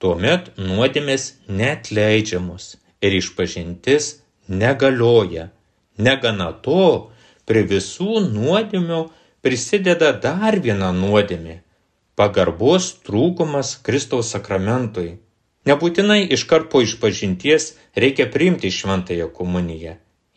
tuomet 0.00 0.48
nuodėmės 0.56 1.30
netleidžiamos 1.60 2.74
ir 3.02 3.14
išpažintis 3.20 4.20
negalioja. 4.48 5.50
Negana 5.98 6.50
to, 6.64 7.12
prie 7.48 7.62
visų 7.64 8.20
nuodėmių 8.26 9.06
prisideda 9.44 10.12
dar 10.22 10.58
viena 10.60 10.90
nuodėmė- 10.92 11.60
pagarbos 12.18 12.90
trūkumas 13.06 13.76
Kristaus 13.82 14.32
sakramentui. 14.34 15.18
Nebūtinai 15.66 16.20
iškart 16.36 16.70
po 16.70 16.82
išpažinties 16.82 17.74
reikia 17.96 18.26
priimti 18.30 18.70
šventąją 18.70 19.28
komuniją. 19.38 19.96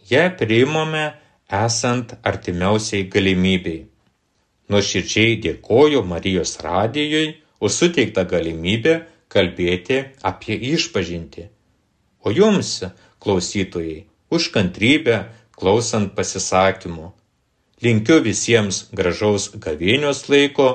Ją 0.09 0.25
priimame 0.37 1.03
esant 1.65 2.15
artimiausiai 2.23 3.03
galimybei. 3.13 3.85
Nuoširdžiai 4.69 5.37
dėkoju 5.43 6.01
Marijos 6.05 6.57
radijui 6.65 7.37
už 7.59 7.71
suteiktą 7.79 8.25
galimybę 8.29 8.95
kalbėti 9.29 10.03
apie 10.25 10.57
išpažinti. 10.73 11.49
O 12.23 12.31
jums, 12.35 12.83
klausytojai, 13.23 14.05
už 14.29 14.51
kantrybę 14.55 15.23
klausant 15.55 16.13
pasisakymų. 16.15 17.11
Linkiu 17.83 18.19
visiems 18.23 18.85
gražaus 18.95 19.49
gavėnios 19.55 20.25
laiko 20.31 20.69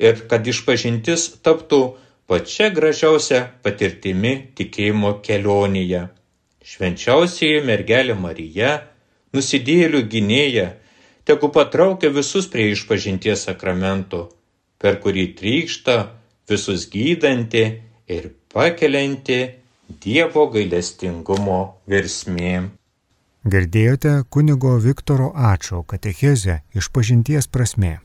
ir 0.00 0.24
kad 0.28 0.46
išpažintis 0.48 1.28
taptų 1.44 1.80
pačia 2.28 2.68
gražiausia 2.74 3.46
patirtimi 3.64 4.34
tikėjimo 4.58 5.14
kelionėje. 5.24 6.06
Švenčiausiai 6.62 7.62
mergelė 7.66 8.14
Marija, 8.14 8.74
nusidėlių 9.34 10.04
gynėja, 10.12 10.68
tegu 11.24 11.48
patraukia 11.54 12.12
visus 12.12 12.46
prie 12.52 12.68
išpažinties 12.74 13.48
sakramento, 13.48 14.28
per 14.78 15.00
kurį 15.02 15.26
trykšta 15.40 15.96
visus 16.52 16.86
gydanti 16.92 17.64
ir 18.12 18.30
pakelianti 18.52 19.40
Dievo 20.00 20.46
gailestingumo 20.52 21.58
virsmė. 21.90 22.54
Girdėjote 23.52 24.12
kunigo 24.30 24.76
Viktoro 24.78 25.32
Ačio 25.34 25.82
katechezę 25.82 26.60
iš 26.78 26.88
pažinties 26.94 27.48
prasme. 27.50 27.98